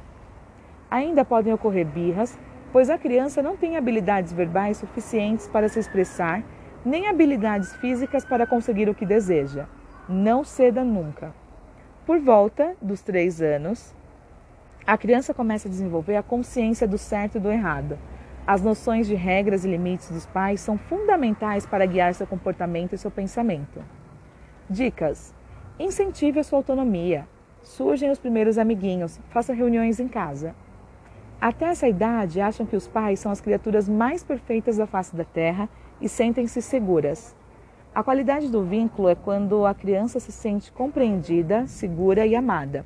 Ainda 0.89 1.25
podem 1.25 1.53
ocorrer 1.53 1.85
birras, 1.85 2.39
pois 2.77 2.91
a 2.91 2.99
criança 2.99 3.41
não 3.41 3.57
tem 3.57 3.79
habilidades 3.79 4.35
verbais 4.35 4.77
suficientes 4.77 5.49
para 5.49 5.67
se 5.67 5.79
expressar, 5.79 6.45
nem 6.85 7.09
habilidades 7.09 7.75
físicas 7.77 8.23
para 8.23 8.47
conseguir 8.47 8.87
o 8.87 8.95
que 8.95 9.07
deseja. 9.07 9.65
Não 10.07 10.45
ceda 10.45 10.85
nunca. 10.85 11.33
Por 12.05 12.21
volta 12.21 12.77
dos 12.83 13.01
três 13.01 13.41
anos, 13.41 13.95
a 14.87 14.99
criança 14.99 15.33
começa 15.33 15.69
a 15.69 15.71
desenvolver 15.71 16.17
a 16.17 16.23
consciência 16.23 16.87
do 16.87 16.99
certo 16.99 17.39
e 17.39 17.41
do 17.41 17.51
errado. 17.51 17.99
As 18.47 18.61
noções 18.61 19.07
de 19.07 19.15
regras 19.15 19.65
e 19.65 19.71
limites 19.71 20.11
dos 20.11 20.27
pais 20.27 20.61
são 20.61 20.77
fundamentais 20.77 21.65
para 21.65 21.87
guiar 21.87 22.13
seu 22.13 22.27
comportamento 22.27 22.93
e 22.93 22.99
seu 22.99 23.11
pensamento. 23.11 23.83
Dicas: 24.69 25.35
incentive 25.79 26.41
a 26.41 26.45
sua 26.45 26.59
autonomia. 26.59 27.27
Surgem 27.63 28.11
os 28.11 28.19
primeiros 28.19 28.59
amiguinhos, 28.59 29.19
faça 29.31 29.55
reuniões 29.55 29.99
em 29.99 30.09
casa. 30.09 30.55
Até 31.41 31.67
essa 31.67 31.87
idade, 31.87 32.41
acham 32.41 32.65
que 32.65 32.77
os 32.77 32.89
pais 32.89 33.21
são 33.21 33.31
as 33.31 33.41
criaturas 33.41 33.89
mais 33.89 34.25
perfeitas 34.25 34.79
da 34.79 34.87
face 34.87 35.15
da 35.15 35.25
terra 35.25 35.69
e 36.01 36.09
sentem-se 36.09 36.63
seguras. 36.63 37.37
A 37.95 38.03
qualidade 38.03 38.51
do 38.51 38.63
vínculo 38.63 39.09
é 39.09 39.15
quando 39.15 39.65
a 39.67 39.75
criança 39.75 40.19
se 40.19 40.33
sente 40.33 40.73
compreendida, 40.73 41.67
segura 41.67 42.27
e 42.27 42.35
amada. 42.35 42.85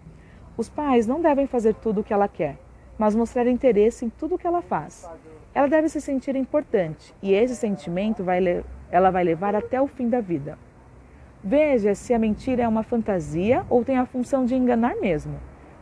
Os 0.56 0.68
pais 0.68 1.06
não 1.06 1.20
devem 1.20 1.46
fazer 1.46 1.74
tudo 1.74 2.00
o 2.00 2.04
que 2.04 2.12
ela 2.12 2.28
quer, 2.28 2.58
mas 2.98 3.14
mostrar 3.14 3.46
interesse 3.46 4.04
em 4.04 4.10
tudo 4.10 4.34
o 4.34 4.38
que 4.38 4.46
ela 4.46 4.62
faz. 4.62 5.08
Ela 5.54 5.68
deve 5.68 5.88
se 5.88 6.00
sentir 6.00 6.36
importante 6.36 7.14
e 7.22 7.32
esse 7.32 7.56
sentimento 7.56 8.22
vai 8.22 8.64
ela 8.90 9.10
vai 9.10 9.22
levar 9.22 9.54
até 9.54 9.80
o 9.80 9.86
fim 9.86 10.08
da 10.08 10.20
vida. 10.20 10.58
Veja 11.42 11.94
se 11.94 12.12
a 12.12 12.18
mentira 12.18 12.64
é 12.64 12.68
uma 12.68 12.82
fantasia 12.82 13.64
ou 13.70 13.84
tem 13.84 13.96
a 13.96 14.06
função 14.06 14.44
de 14.44 14.54
enganar 14.54 14.96
mesmo. 14.96 15.38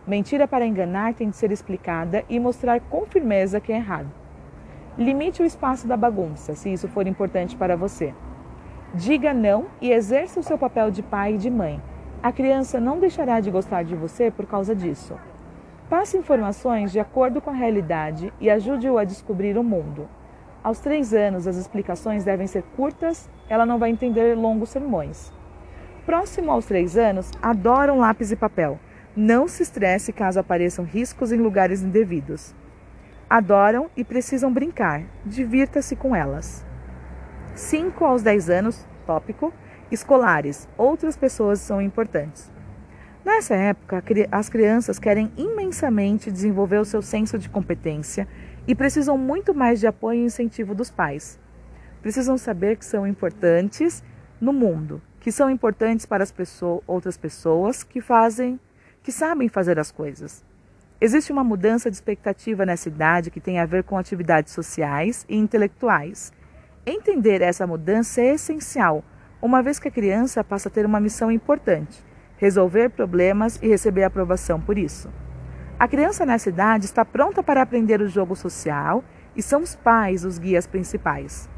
Mentira 0.09 0.49
para 0.49 0.65
enganar 0.65 1.13
tem 1.13 1.29
de 1.29 1.37
ser 1.37 1.53
explicada 1.53 2.25
e 2.31 2.41
mostrar 2.41 2.81
com 2.81 3.05
firmeza 3.05 3.61
que 3.61 3.71
é 3.71 3.77
errado. 3.77 4.09
Limite 4.97 5.43
o 5.43 5.45
espaço 5.45 5.87
da 5.87 5.99
bagunça, 5.99 6.55
se 6.55 6.73
isso 6.73 6.89
for 6.89 7.07
importante 7.07 7.55
para 7.55 7.77
você. 7.77 8.15
Diga 8.95 9.35
não 9.35 9.67
e 9.83 9.93
exerça 9.93 10.41
o 10.41 10.43
seu 10.43 10.57
papel 10.57 10.91
de 10.91 11.03
pai 11.03 11.35
e 11.35 11.37
de 11.37 11.51
mãe. 11.51 11.79
A 12.23 12.33
criança 12.33 12.81
não 12.81 12.99
deixará 12.99 13.39
de 13.39 13.51
gostar 13.51 13.83
de 13.83 13.95
você 13.95 14.31
por 14.31 14.47
causa 14.47 14.75
disso. 14.75 15.15
Passe 15.91 16.17
informações 16.17 16.91
de 16.91 16.99
acordo 16.99 17.43
com 17.43 17.51
a 17.51 17.55
realidade 17.55 18.33
e 18.41 18.49
ajude-o 18.49 18.97
a 18.97 19.05
descobrir 19.05 19.59
o 19.59 19.63
mundo. 19.63 20.09
Aos 20.65 20.81
três 20.81 21.13
anos, 21.13 21.47
as 21.47 21.57
explicações 21.57 22.25
devem 22.25 22.47
ser 22.47 22.63
curtas, 22.75 23.29
ela 23.47 23.67
não 23.67 23.79
vai 23.79 23.91
entender 23.91 24.35
longos 24.35 24.71
sermões. 24.71 25.31
Próximo 26.07 26.51
aos 26.51 26.65
três 26.65 26.97
anos, 26.97 27.31
adoram 27.43 27.99
lápis 27.99 28.33
e 28.33 28.37
papel. 28.37 28.81
Não 29.17 29.49
se 29.49 29.63
estresse 29.63 30.13
caso 30.13 30.39
apareçam 30.39 30.85
riscos 30.85 31.33
em 31.33 31.39
lugares 31.39 31.83
indevidos. 31.83 32.55
Adoram 33.29 33.91
e 33.97 34.05
precisam 34.05 34.53
brincar. 34.53 35.03
Divirta-se 35.25 35.97
com 35.97 36.15
elas. 36.15 36.65
5 37.55 38.05
aos 38.05 38.23
10 38.23 38.51
anos, 38.51 38.87
tópico, 39.07 39.53
escolares. 39.91 40.69
Outras 40.77 41.17
pessoas 41.17 41.61
são 41.61 41.83
importantes. 41.83 42.51
Nessa 43.25 43.55
época, 43.55 44.03
as 44.31 44.49
crianças 44.49 44.99
querem 44.99 45.31
imensamente 45.37 46.31
desenvolver 46.31 46.79
o 46.79 46.85
seu 46.85 47.03
senso 47.03 47.39
de 47.39 47.49
competência 47.49 48.27
e 48.67 48.75
precisam 48.75 49.19
muito 49.19 49.55
mais 49.55 49.81
de 49.81 49.87
apoio 49.87 50.21
e 50.21 50.25
incentivo 50.25 50.75
dos 50.75 50.91
pais. 50.91 51.39
Precisam 52.01 52.39
saber 52.39 52.77
que 52.77 52.85
são 52.85 53.07
importantes 53.07 54.03
no 54.41 54.53
mundo, 54.53 55.03
que 55.21 55.33
são 55.33 55.51
importantes 55.51 56.07
para 56.07 56.23
as 56.23 56.31
pessoas, 56.31 56.81
outras 56.87 57.17
pessoas 57.17 57.83
que 57.83 58.01
fazem 58.01 58.59
que 59.09 59.13
sabem 59.13 59.49
fazer 59.49 59.79
as 59.79 59.91
coisas. 59.91 60.45
Existe 61.01 61.33
uma 61.33 61.43
mudança 61.43 61.91
de 61.91 61.97
expectativa 61.97 62.67
nessa 62.67 62.91
idade 62.91 63.31
que 63.31 63.41
tem 63.41 63.59
a 63.59 63.65
ver 63.65 63.83
com 63.83 63.97
atividades 63.97 64.53
sociais 64.53 65.25
e 65.27 65.35
intelectuais. 65.35 66.31
Entender 66.85 67.41
essa 67.41 67.67
mudança 67.67 68.21
é 68.21 68.35
essencial, 68.35 69.03
uma 69.41 69.63
vez 69.63 69.79
que 69.79 69.89
a 69.89 69.91
criança 69.91 70.45
passa 70.45 70.69
a 70.69 70.71
ter 70.71 70.85
uma 70.85 71.01
missão 71.01 71.33
importante: 71.33 72.05
resolver 72.37 72.91
problemas 72.91 73.59
e 73.63 73.67
receber 73.67 74.05
aprovação 74.05 74.61
por 74.61 74.77
isso. 74.77 75.09
A 75.81 75.89
criança 75.89 76.27
nessa 76.27 76.51
idade 76.51 76.85
está 76.85 77.03
pronta 77.03 77.43
para 77.43 77.63
aprender 77.63 78.03
o 78.03 78.09
jogo 78.09 78.37
social 78.37 79.03
e 79.35 79.43
são 79.43 79.63
os 79.63 79.75
pais 79.75 80.23
os 80.23 80.39
guias 80.39 80.67
principais. 80.67 81.49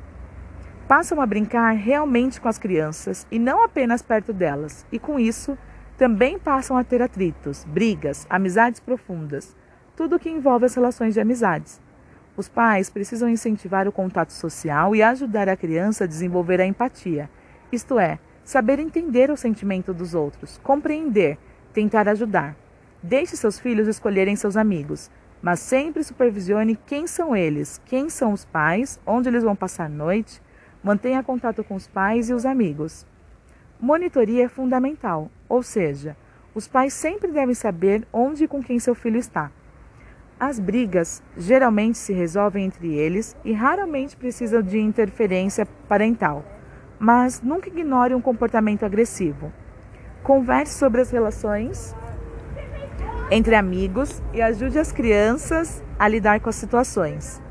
Passam 0.86 1.20
a 1.20 1.26
brincar 1.26 1.72
realmente 1.72 2.40
com 2.40 2.46
as 2.46 2.58
crianças 2.58 3.26
e 3.28 3.40
não 3.40 3.64
apenas 3.64 4.02
perto 4.02 4.32
delas, 4.32 4.86
e 4.92 5.00
com 5.00 5.18
isso 5.18 5.58
também 6.00 6.38
passam 6.38 6.78
a 6.78 6.82
ter 6.82 7.02
atritos, 7.02 7.62
brigas, 7.66 8.26
amizades 8.30 8.80
profundas, 8.80 9.54
tudo 9.94 10.16
o 10.16 10.18
que 10.18 10.30
envolve 10.30 10.64
as 10.64 10.74
relações 10.74 11.12
de 11.12 11.20
amizades. 11.20 11.78
Os 12.34 12.48
pais 12.48 12.88
precisam 12.88 13.28
incentivar 13.28 13.86
o 13.86 13.92
contato 13.92 14.32
social 14.32 14.96
e 14.96 15.02
ajudar 15.02 15.46
a 15.46 15.58
criança 15.58 16.04
a 16.04 16.06
desenvolver 16.06 16.58
a 16.58 16.64
empatia, 16.64 17.28
isto 17.70 17.98
é, 17.98 18.18
saber 18.42 18.78
entender 18.78 19.30
o 19.30 19.36
sentimento 19.36 19.92
dos 19.92 20.14
outros, 20.14 20.58
compreender, 20.62 21.36
tentar 21.74 22.08
ajudar. 22.08 22.56
Deixe 23.02 23.36
seus 23.36 23.58
filhos 23.58 23.86
escolherem 23.86 24.36
seus 24.36 24.56
amigos, 24.56 25.10
mas 25.42 25.60
sempre 25.60 26.02
supervisione 26.02 26.78
quem 26.86 27.06
são 27.06 27.36
eles, 27.36 27.78
quem 27.84 28.08
são 28.08 28.32
os 28.32 28.46
pais, 28.46 28.98
onde 29.04 29.28
eles 29.28 29.44
vão 29.44 29.54
passar 29.54 29.84
a 29.84 29.90
noite. 29.90 30.40
Mantenha 30.82 31.22
contato 31.22 31.62
com 31.62 31.74
os 31.74 31.86
pais 31.86 32.30
e 32.30 32.32
os 32.32 32.46
amigos. 32.46 33.06
Monitoria 33.78 34.46
é 34.46 34.48
fundamental, 34.48 35.30
ou 35.50 35.64
seja, 35.64 36.16
os 36.54 36.68
pais 36.68 36.94
sempre 36.94 37.30
devem 37.32 37.54
saber 37.54 38.06
onde 38.12 38.44
e 38.44 38.48
com 38.48 38.62
quem 38.62 38.78
seu 38.78 38.94
filho 38.94 39.18
está. 39.18 39.50
As 40.38 40.58
brigas 40.58 41.22
geralmente 41.36 41.98
se 41.98 42.12
resolvem 42.12 42.64
entre 42.64 42.94
eles 42.94 43.36
e 43.44 43.52
raramente 43.52 44.16
precisam 44.16 44.62
de 44.62 44.78
interferência 44.78 45.66
parental, 45.88 46.44
mas 46.98 47.42
nunca 47.42 47.68
ignore 47.68 48.14
um 48.14 48.20
comportamento 48.22 48.84
agressivo. 48.84 49.52
Converse 50.22 50.78
sobre 50.78 51.00
as 51.00 51.10
relações 51.10 51.94
entre 53.30 53.54
amigos 53.54 54.22
e 54.32 54.40
ajude 54.40 54.78
as 54.78 54.92
crianças 54.92 55.82
a 55.98 56.06
lidar 56.08 56.40
com 56.40 56.48
as 56.48 56.56
situações. 56.56 57.42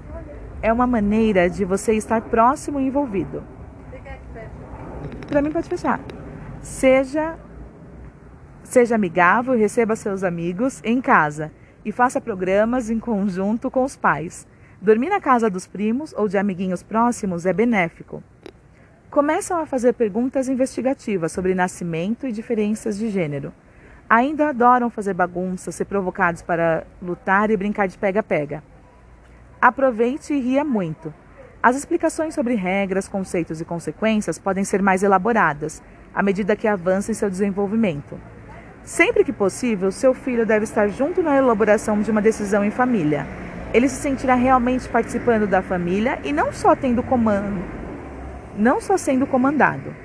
É 0.62 0.71
uma 0.71 0.88
maneira 0.88 1.49
de 1.49 1.63
você 1.65 1.93
estar 1.93 2.21
próximo 2.21 2.79
e 2.79 2.88
envolvido. 2.88 3.43
Para 5.27 5.41
mim, 5.41 5.51
pode 5.51 5.69
fechar. 5.69 5.99
Seja 6.62 7.38
seja 8.69 8.95
amigável 8.95 9.55
e 9.55 9.60
receba 9.60 9.95
seus 9.95 10.23
amigos 10.23 10.79
em 10.84 11.01
casa 11.01 11.51
e 11.84 11.91
faça 11.91 12.21
programas 12.21 12.89
em 12.89 12.99
conjunto 12.99 13.71
com 13.71 13.84
os 13.84 13.97
pais. 13.97 14.47
Dormir 14.79 15.10
na 15.10 15.19
casa 15.19 15.49
dos 15.49 15.65
primos 15.65 16.13
ou 16.13 16.27
de 16.27 16.38
amiguinhos 16.38 16.84
próximos 16.84 17.45
é 17.47 17.51
benéfico. 17.51 18.23
Começam 19.10 19.60
a 19.60 19.65
fazer 19.65 19.93
perguntas 19.93 20.47
investigativas 20.47 21.32
sobre 21.32 21.55
nascimento 21.55 22.27
e 22.27 22.32
diferenças 22.32 22.97
de 22.97 23.10
gênero. 23.10 23.51
Ainda 24.08 24.49
adoram 24.49 24.89
fazer 24.89 25.15
bagunças, 25.15 25.73
ser 25.73 25.86
provocados 25.86 26.43
para 26.43 26.86
lutar 27.01 27.49
e 27.49 27.58
brincar 27.58 27.88
de 27.88 27.97
pega-pega. 27.97 28.63
Aproveite 29.60 30.34
e 30.34 30.39
ria 30.39 30.63
muito. 30.63 31.12
As 31.62 31.75
explicações 31.75 32.36
sobre 32.36 32.53
regras, 32.53 33.08
conceitos 33.08 33.60
e 33.60 33.65
consequências 33.65 34.38
podem 34.38 34.63
ser 34.63 34.82
mais 34.82 35.01
elaboradas 35.01 35.82
à 36.13 36.21
medida 36.21 36.55
que 36.55 36.67
avança 36.67 37.12
em 37.12 37.15
seu 37.15 37.29
desenvolvimento. 37.29 38.17
Sempre 38.83 39.23
que 39.23 39.33
possível, 39.33 39.91
seu 39.91 40.13
filho 40.13 40.45
deve 40.45 40.63
estar 40.63 40.87
junto 40.87 41.21
na 41.21 41.37
elaboração 41.37 42.01
de 42.01 42.09
uma 42.09 42.21
decisão 42.21 42.63
em 42.63 42.71
família. 42.71 43.27
Ele 43.73 43.87
se 43.87 44.01
sentirá 44.01 44.33
realmente 44.33 44.89
participando 44.89 45.45
da 45.45 45.61
família 45.61 46.19
e 46.23 46.33
não 46.33 46.51
só 46.51 46.75
tendo 46.75 47.03
comando, 47.03 47.63
não 48.57 48.81
só 48.81 48.97
sendo 48.97 49.27
comandado. 49.27 49.95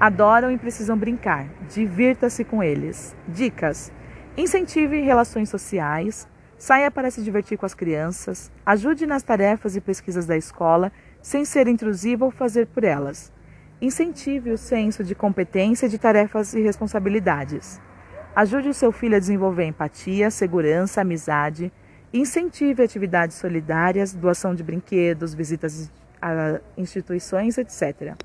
Adoram 0.00 0.50
e 0.50 0.58
precisam 0.58 0.96
brincar. 0.96 1.46
Divirta-se 1.68 2.42
com 2.42 2.60
eles. 2.62 3.14
Dicas: 3.28 3.92
incentive 4.36 5.00
relações 5.00 5.48
sociais, 5.48 6.26
saia 6.58 6.90
para 6.90 7.10
se 7.10 7.22
divertir 7.22 7.56
com 7.56 7.66
as 7.66 7.74
crianças, 7.74 8.50
ajude 8.66 9.06
nas 9.06 9.22
tarefas 9.22 9.76
e 9.76 9.80
pesquisas 9.80 10.26
da 10.26 10.36
escola, 10.36 10.90
sem 11.22 11.44
ser 11.44 11.68
intrusivo 11.68 12.24
ou 12.24 12.30
fazer 12.32 12.66
por 12.66 12.82
elas. 12.82 13.32
Incentive 13.80 14.50
o 14.50 14.58
senso 14.58 15.04
de 15.04 15.14
competência 15.14 15.88
de 15.88 15.98
tarefas 15.98 16.52
e 16.52 16.60
responsabilidades. 16.60 17.80
Ajude 18.36 18.68
o 18.68 18.74
seu 18.74 18.90
filho 18.90 19.14
a 19.14 19.20
desenvolver 19.20 19.64
empatia, 19.64 20.28
segurança, 20.28 21.00
amizade. 21.00 21.72
Incentive 22.12 22.82
atividades 22.82 23.36
solidárias, 23.36 24.12
doação 24.12 24.56
de 24.56 24.62
brinquedos, 24.64 25.34
visitas 25.34 25.92
a 26.20 26.60
instituições, 26.76 27.58
etc. 27.58 28.16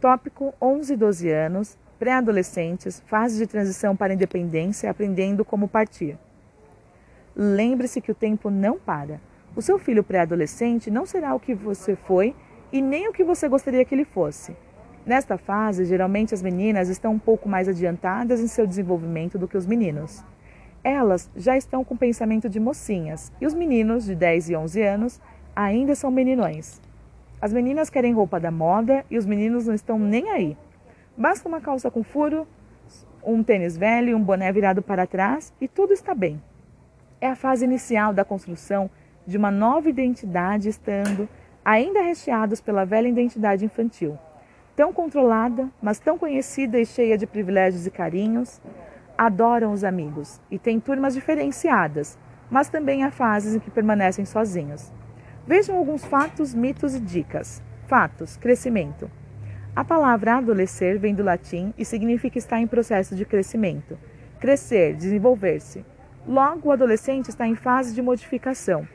Tópico 0.00 0.54
11 0.62 0.94
e 0.94 0.96
12 0.96 1.30
anos, 1.30 1.76
pré-adolescentes, 1.98 3.02
fase 3.06 3.36
de 3.36 3.46
transição 3.46 3.94
para 3.94 4.14
independência, 4.14 4.90
aprendendo 4.90 5.44
como 5.44 5.68
partir. 5.68 6.16
Lembre-se 7.36 8.00
que 8.00 8.10
o 8.10 8.14
tempo 8.14 8.48
não 8.48 8.78
para. 8.78 9.20
O 9.54 9.60
seu 9.60 9.78
filho 9.78 10.02
pré-adolescente 10.02 10.90
não 10.90 11.04
será 11.04 11.34
o 11.34 11.40
que 11.40 11.54
você 11.54 11.96
foi 11.96 12.34
e 12.72 12.80
nem 12.80 13.08
o 13.08 13.12
que 13.12 13.24
você 13.24 13.46
gostaria 13.46 13.84
que 13.84 13.94
ele 13.94 14.04
fosse. 14.06 14.56
Nesta 15.08 15.38
fase, 15.38 15.86
geralmente 15.86 16.34
as 16.34 16.42
meninas 16.42 16.90
estão 16.90 17.14
um 17.14 17.18
pouco 17.18 17.48
mais 17.48 17.66
adiantadas 17.66 18.40
em 18.40 18.46
seu 18.46 18.66
desenvolvimento 18.66 19.38
do 19.38 19.48
que 19.48 19.56
os 19.56 19.64
meninos. 19.64 20.22
Elas 20.84 21.30
já 21.34 21.56
estão 21.56 21.82
com 21.82 21.96
pensamento 21.96 22.46
de 22.46 22.60
mocinhas 22.60 23.32
e 23.40 23.46
os 23.46 23.54
meninos 23.54 24.04
de 24.04 24.14
10 24.14 24.50
e 24.50 24.56
11 24.56 24.82
anos 24.82 25.20
ainda 25.56 25.94
são 25.94 26.10
meninões. 26.10 26.78
As 27.40 27.54
meninas 27.54 27.88
querem 27.88 28.12
roupa 28.12 28.38
da 28.38 28.50
moda 28.50 29.02
e 29.10 29.16
os 29.16 29.24
meninos 29.24 29.66
não 29.66 29.72
estão 29.72 29.98
nem 29.98 30.28
aí. 30.28 30.58
Basta 31.16 31.48
uma 31.48 31.62
calça 31.62 31.90
com 31.90 32.02
furo, 32.02 32.46
um 33.24 33.42
tênis 33.42 33.78
velho 33.78 34.10
e 34.10 34.14
um 34.14 34.22
boné 34.22 34.52
virado 34.52 34.82
para 34.82 35.06
trás 35.06 35.54
e 35.58 35.66
tudo 35.66 35.94
está 35.94 36.14
bem. 36.14 36.38
É 37.18 37.28
a 37.28 37.34
fase 37.34 37.64
inicial 37.64 38.12
da 38.12 38.26
construção 38.26 38.90
de 39.26 39.38
uma 39.38 39.50
nova 39.50 39.88
identidade, 39.88 40.68
estando 40.68 41.26
ainda 41.64 42.02
recheados 42.02 42.60
pela 42.60 42.84
velha 42.84 43.08
identidade 43.08 43.64
infantil 43.64 44.18
tão 44.78 44.92
controlada, 44.92 45.68
mas 45.82 45.98
tão 45.98 46.16
conhecida 46.16 46.78
e 46.78 46.86
cheia 46.86 47.18
de 47.18 47.26
privilégios 47.26 47.84
e 47.84 47.90
carinhos, 47.90 48.60
adoram 49.18 49.72
os 49.72 49.82
amigos 49.82 50.40
e 50.48 50.56
têm 50.56 50.78
turmas 50.78 51.14
diferenciadas, 51.14 52.16
mas 52.48 52.68
também 52.68 53.02
há 53.02 53.10
fases 53.10 53.56
em 53.56 53.58
que 53.58 53.72
permanecem 53.72 54.24
sozinhos. 54.24 54.92
Vejam 55.44 55.76
alguns 55.76 56.04
fatos, 56.04 56.54
mitos 56.54 56.94
e 56.94 57.00
dicas. 57.00 57.60
Fatos: 57.88 58.36
crescimento. 58.36 59.10
A 59.74 59.82
palavra 59.82 60.36
adolescer 60.36 60.96
vem 60.96 61.12
do 61.12 61.24
latim 61.24 61.74
e 61.76 61.84
significa 61.84 62.38
estar 62.38 62.60
em 62.60 62.66
processo 62.68 63.16
de 63.16 63.24
crescimento. 63.24 63.98
Crescer, 64.38 64.94
desenvolver-se. 64.94 65.84
Logo, 66.24 66.68
o 66.68 66.72
adolescente 66.72 67.30
está 67.30 67.48
em 67.48 67.56
fase 67.56 67.92
de 67.92 68.00
modificação. 68.00 68.86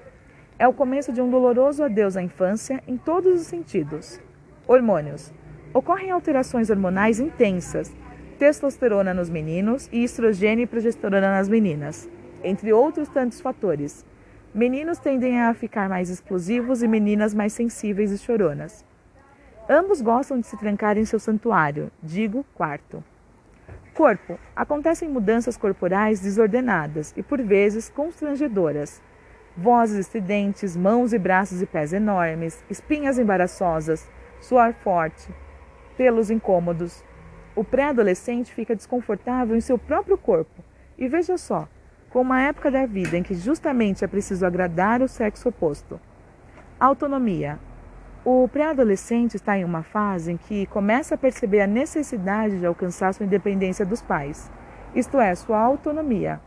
É 0.57 0.65
o 0.65 0.71
começo 0.71 1.11
de 1.11 1.21
um 1.21 1.29
doloroso 1.29 1.83
adeus 1.83 2.15
à 2.15 2.21
infância 2.21 2.81
em 2.87 2.95
todos 2.95 3.41
os 3.41 3.47
sentidos. 3.47 4.17
Hormônios 4.65 5.33
ocorrem 5.73 6.11
alterações 6.11 6.69
hormonais 6.69 7.19
intensas, 7.19 7.91
testosterona 8.37 9.13
nos 9.13 9.29
meninos 9.29 9.89
e 9.91 10.03
estrogênio 10.03 10.63
e 10.63 10.67
progesterona 10.67 11.31
nas 11.31 11.49
meninas, 11.49 12.09
entre 12.43 12.71
outros 12.71 13.09
tantos 13.09 13.41
fatores. 13.41 14.05
Meninos 14.53 14.99
tendem 14.99 15.41
a 15.41 15.53
ficar 15.53 15.89
mais 15.89 16.09
explosivos 16.09 16.83
e 16.83 16.87
meninas 16.87 17.33
mais 17.33 17.53
sensíveis 17.53 18.11
e 18.11 18.17
choronas. 18.17 18.85
Ambos 19.67 20.01
gostam 20.01 20.39
de 20.39 20.45
se 20.45 20.57
trancar 20.57 20.97
em 20.97 21.05
seu 21.05 21.19
santuário, 21.19 21.89
digo, 22.01 22.45
quarto. 22.53 23.03
Corpo. 23.93 24.37
Acontecem 24.55 25.07
mudanças 25.07 25.55
corporais 25.55 26.19
desordenadas 26.19 27.13
e 27.15 27.23
por 27.23 27.41
vezes 27.41 27.89
constrangedoras. 27.89 29.01
Vozes 29.55 29.99
estridentes, 29.99 30.75
mãos 30.75 31.13
e 31.13 31.19
braços 31.19 31.61
e 31.61 31.65
pés 31.65 31.93
enormes, 31.93 32.63
espinhas 32.69 33.17
embaraçosas, 33.17 34.09
suor 34.41 34.73
forte, 34.73 35.31
pelos 35.93 36.29
incômodos. 36.29 37.03
O 37.55 37.63
pré-adolescente 37.63 38.53
fica 38.53 38.75
desconfortável 38.75 39.55
em 39.55 39.61
seu 39.61 39.77
próprio 39.77 40.17
corpo. 40.17 40.63
E 40.97 41.07
veja 41.07 41.37
só, 41.37 41.67
com 42.09 42.21
uma 42.21 42.41
época 42.41 42.69
da 42.69 42.85
vida 42.85 43.17
em 43.17 43.23
que 43.23 43.33
justamente 43.33 44.03
é 44.03 44.07
preciso 44.07 44.45
agradar 44.45 45.01
o 45.01 45.07
sexo 45.07 45.49
oposto. 45.49 45.99
Autonomia. 46.79 47.59
O 48.25 48.47
pré-adolescente 48.47 49.35
está 49.35 49.57
em 49.57 49.65
uma 49.65 49.83
fase 49.83 50.31
em 50.31 50.37
que 50.37 50.65
começa 50.67 51.15
a 51.15 51.17
perceber 51.17 51.61
a 51.61 51.67
necessidade 51.67 52.57
de 52.57 52.65
alcançar 52.65 53.13
sua 53.13 53.25
independência 53.25 53.85
dos 53.85 54.01
pais, 54.01 54.49
isto 54.95 55.19
é, 55.19 55.35
sua 55.35 55.59
autonomia. 55.59 56.39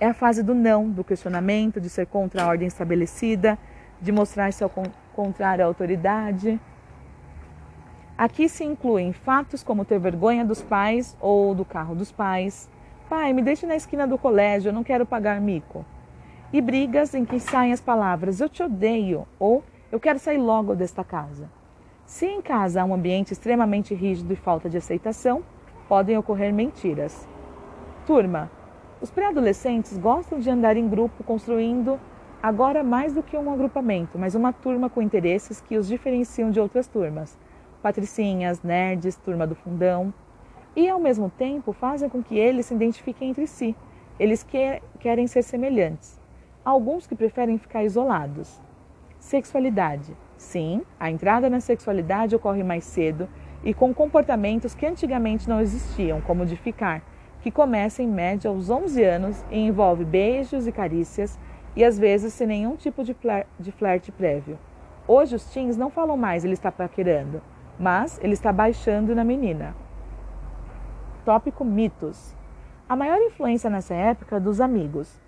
É 0.00 0.08
a 0.08 0.14
fase 0.14 0.42
do 0.42 0.54
não, 0.54 0.90
do 0.90 1.04
questionamento, 1.04 1.80
de 1.80 1.88
ser 1.88 2.06
contra 2.06 2.42
a 2.42 2.48
ordem 2.48 2.66
estabelecida, 2.66 3.58
de 4.00 4.10
mostrar-se 4.10 4.64
ao 4.64 4.70
contrário 5.14 5.64
à 5.64 5.68
autoridade, 5.68 6.60
Aqui 8.18 8.48
se 8.48 8.64
incluem 8.64 9.12
fatos 9.12 9.62
como 9.62 9.84
ter 9.84 9.98
vergonha 9.98 10.42
dos 10.42 10.62
pais 10.62 11.14
ou 11.20 11.54
do 11.54 11.66
carro 11.66 11.94
dos 11.94 12.10
pais. 12.10 12.66
Pai, 13.10 13.34
me 13.34 13.42
deixe 13.42 13.66
na 13.66 13.76
esquina 13.76 14.06
do 14.06 14.16
colégio, 14.16 14.70
eu 14.70 14.72
não 14.72 14.82
quero 14.82 15.04
pagar 15.04 15.38
mico. 15.38 15.84
E 16.50 16.62
brigas 16.62 17.12
em 17.12 17.26
que 17.26 17.38
saem 17.38 17.74
as 17.74 17.80
palavras 17.80 18.40
eu 18.40 18.48
te 18.48 18.62
odeio 18.62 19.28
ou 19.38 19.62
eu 19.92 20.00
quero 20.00 20.18
sair 20.18 20.38
logo 20.38 20.74
desta 20.74 21.04
casa. 21.04 21.50
Se 22.06 22.24
em 22.24 22.40
casa 22.40 22.80
há 22.80 22.86
um 22.86 22.94
ambiente 22.94 23.34
extremamente 23.34 23.94
rígido 23.94 24.32
e 24.32 24.36
falta 24.36 24.70
de 24.70 24.78
aceitação, 24.78 25.42
podem 25.86 26.16
ocorrer 26.16 26.54
mentiras. 26.54 27.28
Turma. 28.06 28.50
Os 28.98 29.10
pré-adolescentes 29.10 29.98
gostam 29.98 30.38
de 30.38 30.48
andar 30.48 30.78
em 30.78 30.88
grupo 30.88 31.22
construindo 31.22 32.00
agora 32.42 32.82
mais 32.82 33.12
do 33.12 33.22
que 33.22 33.36
um 33.36 33.52
agrupamento, 33.52 34.18
mas 34.18 34.34
uma 34.34 34.54
turma 34.54 34.88
com 34.88 35.02
interesses 35.02 35.60
que 35.60 35.76
os 35.76 35.86
diferenciam 35.86 36.50
de 36.50 36.58
outras 36.58 36.86
turmas 36.86 37.36
patricinhas, 37.86 38.64
nerds, 38.64 39.14
turma 39.14 39.46
do 39.46 39.54
fundão. 39.54 40.12
E 40.74 40.88
ao 40.88 40.98
mesmo 40.98 41.30
tempo 41.30 41.72
fazem 41.72 42.08
com 42.08 42.20
que 42.20 42.36
eles 42.36 42.66
se 42.66 42.74
identifiquem 42.74 43.30
entre 43.30 43.46
si. 43.46 43.76
Eles 44.18 44.42
que, 44.42 44.82
querem 44.98 45.28
ser 45.28 45.42
semelhantes. 45.42 46.20
Alguns 46.64 47.06
que 47.06 47.14
preferem 47.14 47.58
ficar 47.58 47.84
isolados. 47.84 48.60
Sexualidade. 49.20 50.16
Sim, 50.36 50.82
a 50.98 51.08
entrada 51.08 51.48
na 51.48 51.60
sexualidade 51.60 52.34
ocorre 52.34 52.64
mais 52.64 52.82
cedo 52.82 53.28
e 53.62 53.72
com 53.72 53.94
comportamentos 53.94 54.74
que 54.74 54.84
antigamente 54.84 55.48
não 55.48 55.60
existiam, 55.60 56.20
como 56.20 56.42
o 56.42 56.46
de 56.46 56.56
ficar, 56.56 57.02
que 57.40 57.52
começa 57.52 58.02
em 58.02 58.08
média 58.08 58.50
aos 58.50 58.68
11 58.68 59.04
anos 59.04 59.44
e 59.48 59.60
envolve 59.60 60.04
beijos 60.04 60.66
e 60.66 60.72
carícias 60.72 61.38
e 61.76 61.84
às 61.84 61.96
vezes 61.96 62.34
sem 62.34 62.48
nenhum 62.48 62.74
tipo 62.74 63.04
de, 63.04 63.16
de 63.60 63.70
flerte 63.70 64.10
prévio. 64.10 64.58
Hoje 65.06 65.36
os 65.36 65.44
teens 65.44 65.76
não 65.76 65.88
falam 65.88 66.16
mais 66.16 66.44
ele 66.44 66.54
está 66.54 66.72
paquerando, 66.72 67.40
mas 67.78 68.18
ele 68.22 68.32
está 68.32 68.52
baixando 68.52 69.14
na 69.14 69.24
menina. 69.24 69.74
Tópico 71.24 71.64
mitos. 71.64 72.34
A 72.88 72.94
maior 72.94 73.18
influência 73.18 73.68
nessa 73.68 73.94
época 73.94 74.36
é 74.36 74.40
dos 74.40 74.60
amigos. 74.60 75.20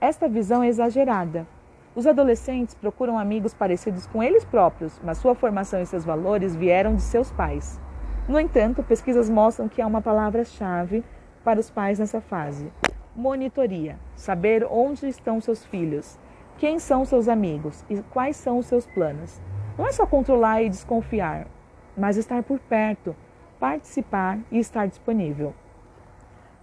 Esta 0.00 0.28
visão 0.28 0.62
é 0.62 0.68
exagerada. 0.68 1.46
Os 1.94 2.06
adolescentes 2.06 2.74
procuram 2.74 3.18
amigos 3.18 3.54
parecidos 3.54 4.06
com 4.06 4.20
eles 4.20 4.44
próprios, 4.44 5.00
mas 5.04 5.18
sua 5.18 5.34
formação 5.34 5.80
e 5.80 5.86
seus 5.86 6.04
valores 6.04 6.56
vieram 6.56 6.96
de 6.96 7.02
seus 7.02 7.30
pais. 7.30 7.80
No 8.28 8.40
entanto, 8.40 8.82
pesquisas 8.82 9.30
mostram 9.30 9.68
que 9.68 9.80
há 9.80 9.86
uma 9.86 10.02
palavra-chave 10.02 11.04
para 11.44 11.60
os 11.60 11.70
pais 11.70 12.00
nessa 12.00 12.20
fase: 12.20 12.72
monitoria. 13.14 13.96
Saber 14.16 14.66
onde 14.68 15.06
estão 15.06 15.40
seus 15.40 15.64
filhos, 15.64 16.18
quem 16.58 16.78
são 16.78 17.04
seus 17.04 17.28
amigos 17.28 17.84
e 17.88 18.02
quais 18.10 18.36
são 18.36 18.58
os 18.58 18.66
seus 18.66 18.86
planos. 18.86 19.40
Não 19.78 19.86
é 19.86 19.92
só 19.92 20.06
controlar 20.06 20.62
e 20.62 20.68
desconfiar, 20.68 21.46
mas 21.96 22.16
estar 22.16 22.42
por 22.42 22.58
perto, 22.58 23.14
participar 23.58 24.38
e 24.50 24.58
estar 24.58 24.86
disponível. 24.86 25.54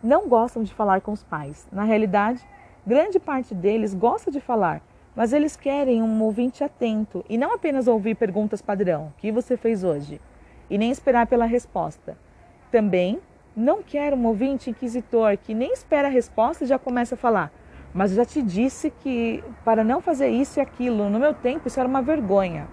Não 0.03 0.27
gostam 0.27 0.63
de 0.63 0.73
falar 0.73 1.01
com 1.01 1.11
os 1.11 1.23
pais. 1.23 1.67
Na 1.71 1.83
realidade, 1.83 2.45
grande 2.85 3.19
parte 3.19 3.53
deles 3.53 3.93
gosta 3.93 4.31
de 4.31 4.39
falar, 4.39 4.81
mas 5.15 5.33
eles 5.33 5.55
querem 5.55 6.01
um 6.01 6.21
ouvinte 6.21 6.63
atento 6.63 7.23
e 7.29 7.37
não 7.37 7.53
apenas 7.53 7.87
ouvir 7.87 8.15
perguntas 8.15 8.61
padrão: 8.61 9.07
o 9.07 9.19
que 9.19 9.31
você 9.31 9.55
fez 9.55 9.83
hoje? 9.83 10.19
E 10.69 10.77
nem 10.77 10.89
esperar 10.89 11.27
pela 11.27 11.45
resposta. 11.45 12.17
Também 12.71 13.19
não 13.55 13.83
quer 13.83 14.13
um 14.13 14.25
ouvinte 14.25 14.69
inquisitor 14.69 15.37
que 15.37 15.53
nem 15.53 15.73
espera 15.73 16.07
a 16.07 16.11
resposta 16.11 16.63
e 16.63 16.67
já 16.67 16.79
começa 16.79 17.15
a 17.15 17.17
falar. 17.17 17.51
Mas 17.93 18.11
já 18.11 18.25
te 18.25 18.41
disse 18.41 18.89
que 18.89 19.43
para 19.65 19.83
não 19.83 19.99
fazer 20.01 20.29
isso 20.29 20.59
e 20.59 20.61
aquilo, 20.61 21.09
no 21.09 21.19
meu 21.19 21.33
tempo 21.33 21.67
isso 21.67 21.79
era 21.79 21.89
uma 21.89 22.01
vergonha. 22.01 22.67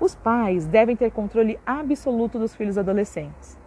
Os 0.00 0.14
pais 0.14 0.64
devem 0.64 0.94
ter 0.94 1.10
controle 1.10 1.58
absoluto 1.66 2.38
dos 2.38 2.54
filhos 2.54 2.78
adolescentes. 2.78 3.58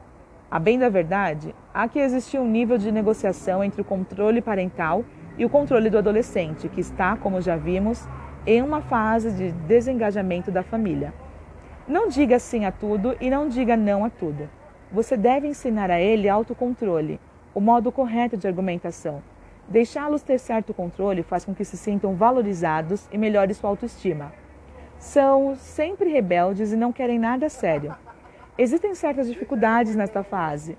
A 0.50 0.60
bem 0.60 0.80
da 0.80 0.88
verdade, 0.88 1.54
há 1.74 1.90
que 1.90 2.00
existir 2.00 2.40
um 2.40 2.48
nível 2.48 2.78
de 2.78 2.90
negociação 2.90 3.62
entre 3.62 3.82
o 3.82 3.86
controle 3.86 4.42
parental 4.42 5.04
e 5.38 5.44
o 5.44 5.50
controle 5.50 5.90
do 5.90 5.98
adolescente, 5.98 6.70
que 6.70 6.80
está, 6.80 7.18
como 7.18 7.42
já 7.42 7.58
vimos, 7.58 8.08
em 8.48 8.62
uma 8.62 8.82
fase 8.82 9.32
de 9.32 9.52
desengajamento 9.52 10.50
da 10.52 10.64
família. 10.64 11.14
Não 11.86 12.08
diga 12.08 12.40
sim 12.40 12.64
a 12.64 12.72
tudo 12.72 13.14
e 13.20 13.30
não 13.30 13.50
diga 13.50 13.76
não 13.76 14.06
a 14.06 14.10
tudo. 14.10 14.50
Você 14.90 15.18
deve 15.18 15.48
ensinar 15.48 15.92
a 15.92 16.00
ele 16.00 16.30
autocontrole, 16.30 17.20
o 17.54 17.60
modo 17.60 17.92
correto 17.92 18.38
de 18.38 18.48
argumentação. 18.48 19.22
Deixá-los 19.68 20.22
ter 20.22 20.38
certo 20.38 20.74
controle 20.74 21.24
faz 21.24 21.44
com 21.44 21.54
que 21.54 21.66
se 21.66 21.76
sintam 21.76 22.16
valorizados 22.16 23.08
e 23.12 23.18
melhore 23.18 23.54
sua 23.54 23.70
autoestima. 23.70 24.32
São 25.02 25.56
sempre 25.56 26.12
rebeldes 26.12 26.72
e 26.72 26.76
não 26.76 26.94
querem 26.94 27.18
nada 27.18 27.50
sério. 27.50 27.96
Existem 28.56 28.94
certas 28.94 29.28
dificuldades 29.28 29.96
nesta 29.96 30.24
fase. 30.24 30.78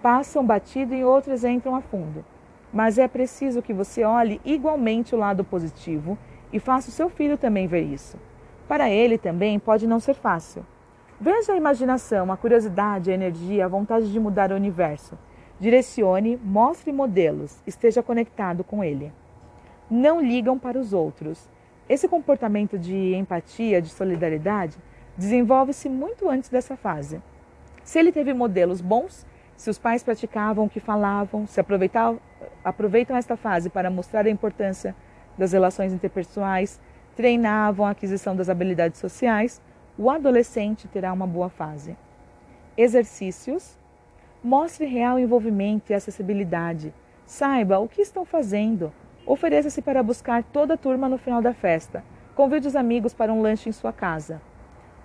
Passam 0.00 0.46
batido 0.46 0.94
e 0.94 1.02
outras 1.02 1.42
entram 1.42 1.74
a 1.74 1.80
fundo. 1.80 2.24
Mas 2.72 2.96
é 2.96 3.08
preciso 3.08 3.60
que 3.60 3.74
você 3.74 4.04
olhe 4.04 4.40
igualmente 4.44 5.12
o 5.12 5.18
lado 5.18 5.42
positivo 5.42 6.16
e 6.52 6.60
faça 6.60 6.88
o 6.88 6.92
seu 6.92 7.10
filho 7.10 7.36
também 7.36 7.66
ver 7.66 7.82
isso. 7.82 8.16
Para 8.68 8.88
ele 8.88 9.18
também 9.18 9.58
pode 9.58 9.84
não 9.84 9.98
ser 9.98 10.14
fácil. 10.14 10.64
Veja 11.20 11.54
a 11.54 11.56
imaginação, 11.56 12.30
a 12.30 12.36
curiosidade, 12.36 13.10
a 13.10 13.14
energia, 13.14 13.64
a 13.64 13.68
vontade 13.68 14.12
de 14.12 14.20
mudar 14.20 14.52
o 14.52 14.54
universo. 14.54 15.18
Direcione, 15.58 16.38
mostre 16.44 16.92
modelos, 16.92 17.60
esteja 17.66 18.04
conectado 18.04 18.62
com 18.62 18.84
ele. 18.84 19.12
Não 19.90 20.22
ligam 20.22 20.56
para 20.56 20.78
os 20.78 20.92
outros. 20.92 21.50
Esse 21.88 22.06
comportamento 22.06 22.78
de 22.78 23.14
empatia, 23.14 23.80
de 23.80 23.88
solidariedade, 23.88 24.76
desenvolve-se 25.16 25.88
muito 25.88 26.28
antes 26.28 26.50
dessa 26.50 26.76
fase. 26.76 27.20
Se 27.82 27.98
ele 27.98 28.12
teve 28.12 28.34
modelos 28.34 28.80
bons, 28.80 29.26
se 29.56 29.70
os 29.70 29.78
pais 29.78 30.02
praticavam 30.02 30.66
o 30.66 30.70
que 30.70 30.78
falavam, 30.80 31.46
se 31.46 31.58
aproveitam 31.58 33.16
esta 33.16 33.36
fase 33.36 33.70
para 33.70 33.90
mostrar 33.90 34.26
a 34.26 34.30
importância 34.30 34.94
das 35.36 35.52
relações 35.52 35.92
interpessoais, 35.92 36.80
treinavam 37.16 37.86
a 37.86 37.90
aquisição 37.90 38.36
das 38.36 38.48
habilidades 38.48 39.00
sociais, 39.00 39.60
o 39.96 40.10
adolescente 40.10 40.86
terá 40.86 41.12
uma 41.12 41.26
boa 41.26 41.48
fase. 41.48 41.96
Exercícios. 42.76 43.76
Mostre 44.44 44.86
real 44.86 45.18
envolvimento 45.18 45.90
e 45.90 45.94
acessibilidade. 45.94 46.94
Saiba 47.26 47.80
o 47.80 47.88
que 47.88 48.00
estão 48.00 48.24
fazendo. 48.24 48.92
Ofereça-se 49.28 49.82
para 49.82 50.02
buscar 50.02 50.42
toda 50.42 50.72
a 50.72 50.76
turma 50.78 51.06
no 51.06 51.18
final 51.18 51.42
da 51.42 51.52
festa. 51.52 52.02
Convide 52.34 52.66
os 52.66 52.74
amigos 52.74 53.12
para 53.12 53.30
um 53.30 53.42
lanche 53.42 53.68
em 53.68 53.72
sua 53.72 53.92
casa. 53.92 54.40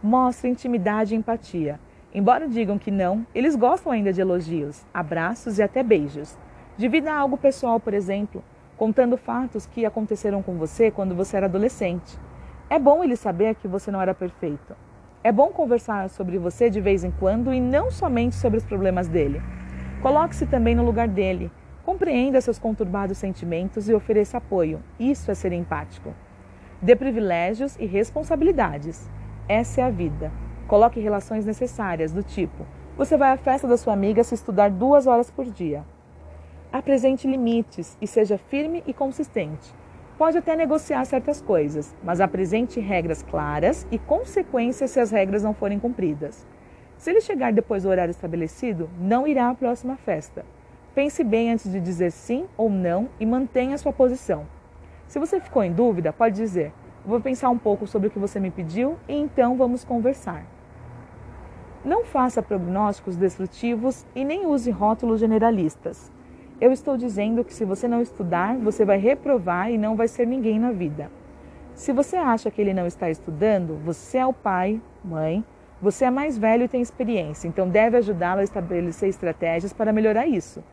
Mostre 0.01 0.49
intimidade 0.49 1.13
e 1.13 1.17
empatia. 1.17 1.77
Embora 2.13 2.47
digam 2.47 2.77
que 2.77 2.89
não, 2.89 3.27
eles 3.35 3.53
gostam 3.53 3.91
ainda 3.91 4.13
de 4.13 4.21
elogios, 4.21 4.85
abraços 4.93 5.59
e 5.59 5.61
até 5.61 5.83
beijos. 5.83 6.37
Divida 6.77 7.13
algo 7.13 7.35
pessoal, 7.35 7.81
por 7.81 7.93
exemplo, 7.93 8.41
contando 8.77 9.17
fatos 9.17 9.65
que 9.65 9.85
aconteceram 9.85 10.41
com 10.41 10.55
você 10.55 10.89
quando 10.89 11.13
você 11.13 11.35
era 11.35 11.47
adolescente. 11.47 12.17
É 12.69 12.79
bom 12.79 13.03
ele 13.03 13.17
saber 13.17 13.55
que 13.55 13.67
você 13.67 13.91
não 13.91 14.01
era 14.01 14.13
perfeito. 14.13 14.73
É 15.21 15.33
bom 15.33 15.49
conversar 15.49 16.09
sobre 16.09 16.37
você 16.37 16.69
de 16.69 16.79
vez 16.79 17.03
em 17.03 17.11
quando 17.11 17.53
e 17.53 17.59
não 17.59 17.91
somente 17.91 18.35
sobre 18.35 18.57
os 18.57 18.63
problemas 18.63 19.09
dele. 19.09 19.41
Coloque-se 20.01 20.45
também 20.45 20.75
no 20.75 20.85
lugar 20.85 21.09
dele. 21.09 21.51
Compreenda 21.85 22.39
seus 22.39 22.57
conturbados 22.57 23.17
sentimentos 23.17 23.89
e 23.89 23.93
ofereça 23.93 24.37
apoio. 24.37 24.81
Isso 24.97 25.29
é 25.29 25.33
ser 25.33 25.51
empático. 25.51 26.13
Dê 26.81 26.95
privilégios 26.95 27.75
e 27.77 27.85
responsabilidades. 27.85 29.09
Essa 29.49 29.81
é 29.81 29.83
a 29.83 29.89
vida. 29.89 30.31
Coloque 30.65 31.01
relações 31.01 31.45
necessárias, 31.45 32.13
do 32.13 32.23
tipo: 32.23 32.65
você 32.97 33.17
vai 33.17 33.31
à 33.31 33.37
festa 33.37 33.67
da 33.67 33.75
sua 33.75 33.91
amiga 33.91 34.23
se 34.23 34.33
estudar 34.33 34.71
duas 34.71 35.07
horas 35.07 35.29
por 35.29 35.43
dia. 35.43 35.83
Apresente 36.71 37.27
limites 37.27 37.97
e 38.01 38.07
seja 38.07 38.37
firme 38.37 38.81
e 38.87 38.93
consistente. 38.93 39.73
Pode 40.17 40.37
até 40.37 40.55
negociar 40.55 41.03
certas 41.03 41.41
coisas, 41.41 41.93
mas 42.01 42.21
apresente 42.21 42.79
regras 42.79 43.21
claras 43.23 43.85
e 43.91 43.99
consequências 43.99 44.91
se 44.91 45.01
as 45.01 45.11
regras 45.11 45.43
não 45.43 45.53
forem 45.53 45.79
cumpridas. 45.79 46.47
Se 46.97 47.09
ele 47.09 47.19
chegar 47.19 47.51
depois 47.51 47.83
do 47.83 47.89
horário 47.89 48.11
estabelecido, 48.11 48.89
não 48.97 49.27
irá 49.27 49.49
à 49.49 49.53
próxima 49.53 49.97
festa. 49.97 50.45
Pense 50.95 51.23
bem 51.23 51.51
antes 51.51 51.71
de 51.71 51.79
dizer 51.79 52.11
sim 52.11 52.45
ou 52.55 52.69
não 52.69 53.09
e 53.19 53.25
mantenha 53.25 53.77
sua 53.79 53.91
posição. 53.91 54.45
Se 55.07 55.17
você 55.17 55.39
ficou 55.39 55.63
em 55.63 55.73
dúvida, 55.73 56.13
pode 56.13 56.35
dizer: 56.35 56.71
Vou 57.03 57.19
pensar 57.19 57.49
um 57.49 57.57
pouco 57.57 57.87
sobre 57.87 58.07
o 58.07 58.11
que 58.11 58.19
você 58.19 58.39
me 58.39 58.51
pediu 58.51 58.95
e 59.07 59.15
então 59.15 59.57
vamos 59.57 59.83
conversar. 59.83 60.45
Não 61.83 62.05
faça 62.05 62.43
prognósticos 62.43 63.17
destrutivos 63.17 64.05
e 64.15 64.23
nem 64.23 64.45
use 64.45 64.69
rótulos 64.69 65.19
generalistas. 65.19 66.11
Eu 66.61 66.71
estou 66.71 66.95
dizendo 66.95 67.43
que 67.43 67.53
se 67.53 67.65
você 67.65 67.87
não 67.87 68.01
estudar, 68.01 68.55
você 68.57 68.85
vai 68.85 68.97
reprovar 68.97 69.71
e 69.71 69.77
não 69.77 69.95
vai 69.95 70.07
ser 70.07 70.27
ninguém 70.27 70.59
na 70.59 70.71
vida. 70.71 71.09
Se 71.73 71.91
você 71.91 72.15
acha 72.15 72.51
que 72.51 72.61
ele 72.61 72.73
não 72.73 72.85
está 72.85 73.09
estudando, 73.09 73.79
você 73.83 74.19
é 74.19 74.25
o 74.25 74.31
pai, 74.31 74.79
mãe, 75.03 75.43
você 75.81 76.05
é 76.05 76.11
mais 76.11 76.37
velho 76.37 76.63
e 76.63 76.67
tem 76.67 76.81
experiência, 76.81 77.47
então 77.47 77.67
deve 77.67 77.97
ajudá-lo 77.97 78.41
a 78.41 78.43
estabelecer 78.43 79.09
estratégias 79.09 79.73
para 79.73 79.91
melhorar 79.91 80.27
isso. 80.27 80.63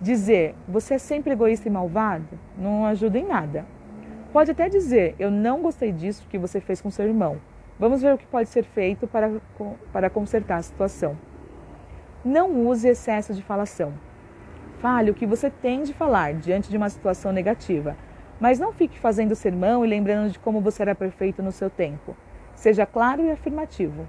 Dizer 0.00 0.54
você 0.68 0.94
é 0.94 0.98
sempre 0.98 1.32
egoísta 1.32 1.66
e 1.66 1.72
malvado 1.72 2.38
não 2.56 2.86
ajuda 2.86 3.18
em 3.18 3.26
nada. 3.26 3.66
Pode 4.32 4.52
até 4.52 4.68
dizer 4.68 5.16
eu 5.18 5.28
não 5.28 5.60
gostei 5.60 5.90
disso 5.90 6.26
que 6.30 6.38
você 6.38 6.60
fez 6.60 6.80
com 6.80 6.88
seu 6.88 7.04
irmão. 7.04 7.38
Vamos 7.80 8.00
ver 8.00 8.14
o 8.14 8.18
que 8.18 8.26
pode 8.26 8.48
ser 8.48 8.62
feito 8.62 9.08
para, 9.08 9.40
para 9.92 10.08
consertar 10.08 10.58
a 10.58 10.62
situação. 10.62 11.18
Não 12.24 12.66
use 12.66 12.86
excesso 12.86 13.34
de 13.34 13.42
falação. 13.42 13.92
Fale 14.80 15.10
o 15.10 15.14
que 15.14 15.26
você 15.26 15.50
tem 15.50 15.82
de 15.82 15.92
falar 15.92 16.34
diante 16.34 16.70
de 16.70 16.76
uma 16.76 16.88
situação 16.88 17.32
negativa, 17.32 17.96
mas 18.38 18.60
não 18.60 18.72
fique 18.72 18.98
fazendo 18.98 19.34
sermão 19.34 19.84
e 19.84 19.88
lembrando 19.88 20.30
de 20.30 20.38
como 20.38 20.60
você 20.60 20.82
era 20.82 20.94
perfeito 20.94 21.42
no 21.42 21.50
seu 21.50 21.68
tempo. 21.68 22.16
Seja 22.54 22.86
claro 22.86 23.24
e 23.24 23.30
afirmativo. 23.32 24.06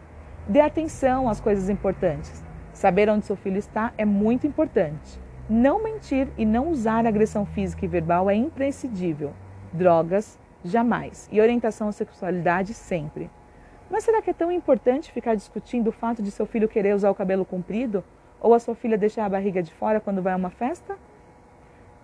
Dê 0.47 0.61
atenção 0.61 1.27
às 1.27 1.39
coisas 1.39 1.67
importantes. 1.67 2.43
Saber 2.73 3.09
onde 3.09 3.25
seu 3.25 3.35
filho 3.35 3.57
está 3.57 3.91
é 3.97 4.05
muito 4.05 4.45
importante. 4.45 5.19
Não 5.49 5.81
mentir 5.81 6.27
e 6.37 6.45
não 6.45 6.69
usar 6.69 7.07
agressão 7.07 7.43
física 7.43 7.83
e 7.83 7.87
verbal 7.87 8.29
é 8.29 8.35
imprescindível. 8.35 9.33
Drogas, 9.73 10.37
jamais. 10.63 11.27
E 11.31 11.41
orientação 11.41 11.87
à 11.87 11.91
sexualidade, 11.91 12.71
sempre. 12.75 13.31
Mas 13.89 14.03
será 14.03 14.21
que 14.21 14.29
é 14.29 14.33
tão 14.33 14.51
importante 14.51 15.11
ficar 15.11 15.33
discutindo 15.33 15.87
o 15.87 15.91
fato 15.91 16.21
de 16.21 16.29
seu 16.29 16.45
filho 16.45 16.69
querer 16.69 16.93
usar 16.93 17.09
o 17.09 17.15
cabelo 17.15 17.43
comprido 17.43 18.03
ou 18.39 18.53
a 18.53 18.59
sua 18.59 18.75
filha 18.75 18.95
deixar 18.95 19.25
a 19.25 19.29
barriga 19.29 19.63
de 19.63 19.73
fora 19.73 19.99
quando 19.99 20.21
vai 20.21 20.33
a 20.33 20.35
uma 20.37 20.51
festa? 20.51 20.95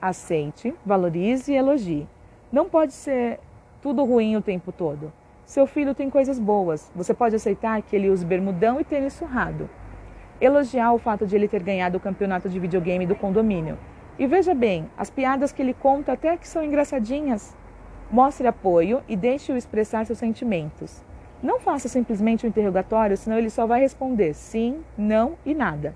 Aceite, 0.02 0.74
valorize 0.84 1.54
e 1.54 1.56
elogie. 1.56 2.08
Não 2.52 2.68
pode 2.68 2.94
ser 2.94 3.40
tudo 3.80 4.04
ruim 4.04 4.36
o 4.36 4.42
tempo 4.42 4.72
todo. 4.72 5.14
Seu 5.46 5.68
filho 5.68 5.94
tem 5.94 6.10
coisas 6.10 6.40
boas. 6.40 6.92
Você 6.96 7.14
pode 7.14 7.36
aceitar 7.36 7.80
que 7.84 7.96
ele 7.96 8.10
use 8.10 8.26
bermudão 8.26 8.82
e 8.82 8.84
tênis 8.84 9.14
surrado. 9.14 9.70
Elogiar 10.40 10.94
o 10.94 10.98
fato 10.98 11.26
de 11.26 11.36
ele 11.36 11.48
ter 11.48 11.64
ganhado 11.64 11.98
o 11.98 12.02
campeonato 12.02 12.50
de 12.50 12.60
videogame 12.60 13.06
do 13.06 13.16
condomínio. 13.16 13.78
E 14.20 14.28
veja 14.28 14.54
bem, 14.54 14.90
as 14.98 15.10
piadas 15.10 15.52
que 15.52 15.62
ele 15.62 15.74
conta 15.74 16.14
até 16.14 16.36
que 16.38 16.48
são 16.48 16.64
engraçadinhas. 16.64 17.56
Mostre 18.12 18.48
apoio 18.48 19.02
e 19.08 19.16
deixe-o 19.16 19.58
expressar 19.58 20.06
seus 20.06 20.20
sentimentos. 20.20 21.04
Não 21.42 21.60
faça 21.60 21.88
simplesmente 21.88 22.46
um 22.46 22.50
interrogatório, 22.50 23.18
senão 23.18 23.38
ele 23.38 23.50
só 23.50 23.66
vai 23.66 23.82
responder 23.82 24.34
sim, 24.34 24.84
não 24.98 25.34
e 25.46 25.54
nada. 25.54 25.96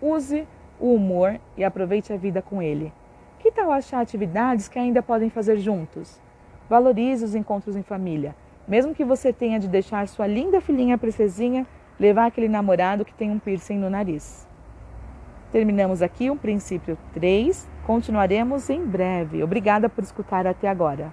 Use 0.00 0.46
o 0.78 0.94
humor 0.94 1.40
e 1.56 1.64
aproveite 1.64 2.12
a 2.12 2.16
vida 2.16 2.42
com 2.42 2.60
ele. 2.60 2.92
Que 3.38 3.50
tal 3.50 3.70
achar 3.70 4.00
atividades 4.00 4.68
que 4.68 4.78
ainda 4.78 5.02
podem 5.02 5.30
fazer 5.30 5.58
juntos? 5.58 6.20
Valorize 6.68 7.24
os 7.24 7.34
encontros 7.34 7.76
em 7.76 7.82
família, 7.82 8.34
mesmo 8.66 8.94
que 8.94 9.04
você 9.04 9.32
tenha 9.32 9.58
de 9.58 9.68
deixar 9.68 10.08
sua 10.08 10.26
linda 10.26 10.60
filhinha 10.60 10.98
princesinha 10.98 11.66
levar 11.98 12.26
aquele 12.26 12.48
namorado 12.48 13.04
que 13.04 13.14
tem 13.14 13.30
um 13.30 13.38
piercing 13.38 13.78
no 13.78 13.90
nariz. 13.90 14.46
Terminamos 15.52 16.02
aqui 16.02 16.30
o 16.30 16.36
princípio 16.36 16.98
3, 17.14 17.68
continuaremos 17.86 18.68
em 18.68 18.84
breve. 18.84 19.42
Obrigada 19.42 19.88
por 19.88 20.02
escutar 20.04 20.46
até 20.46 20.68
agora. 20.68 21.12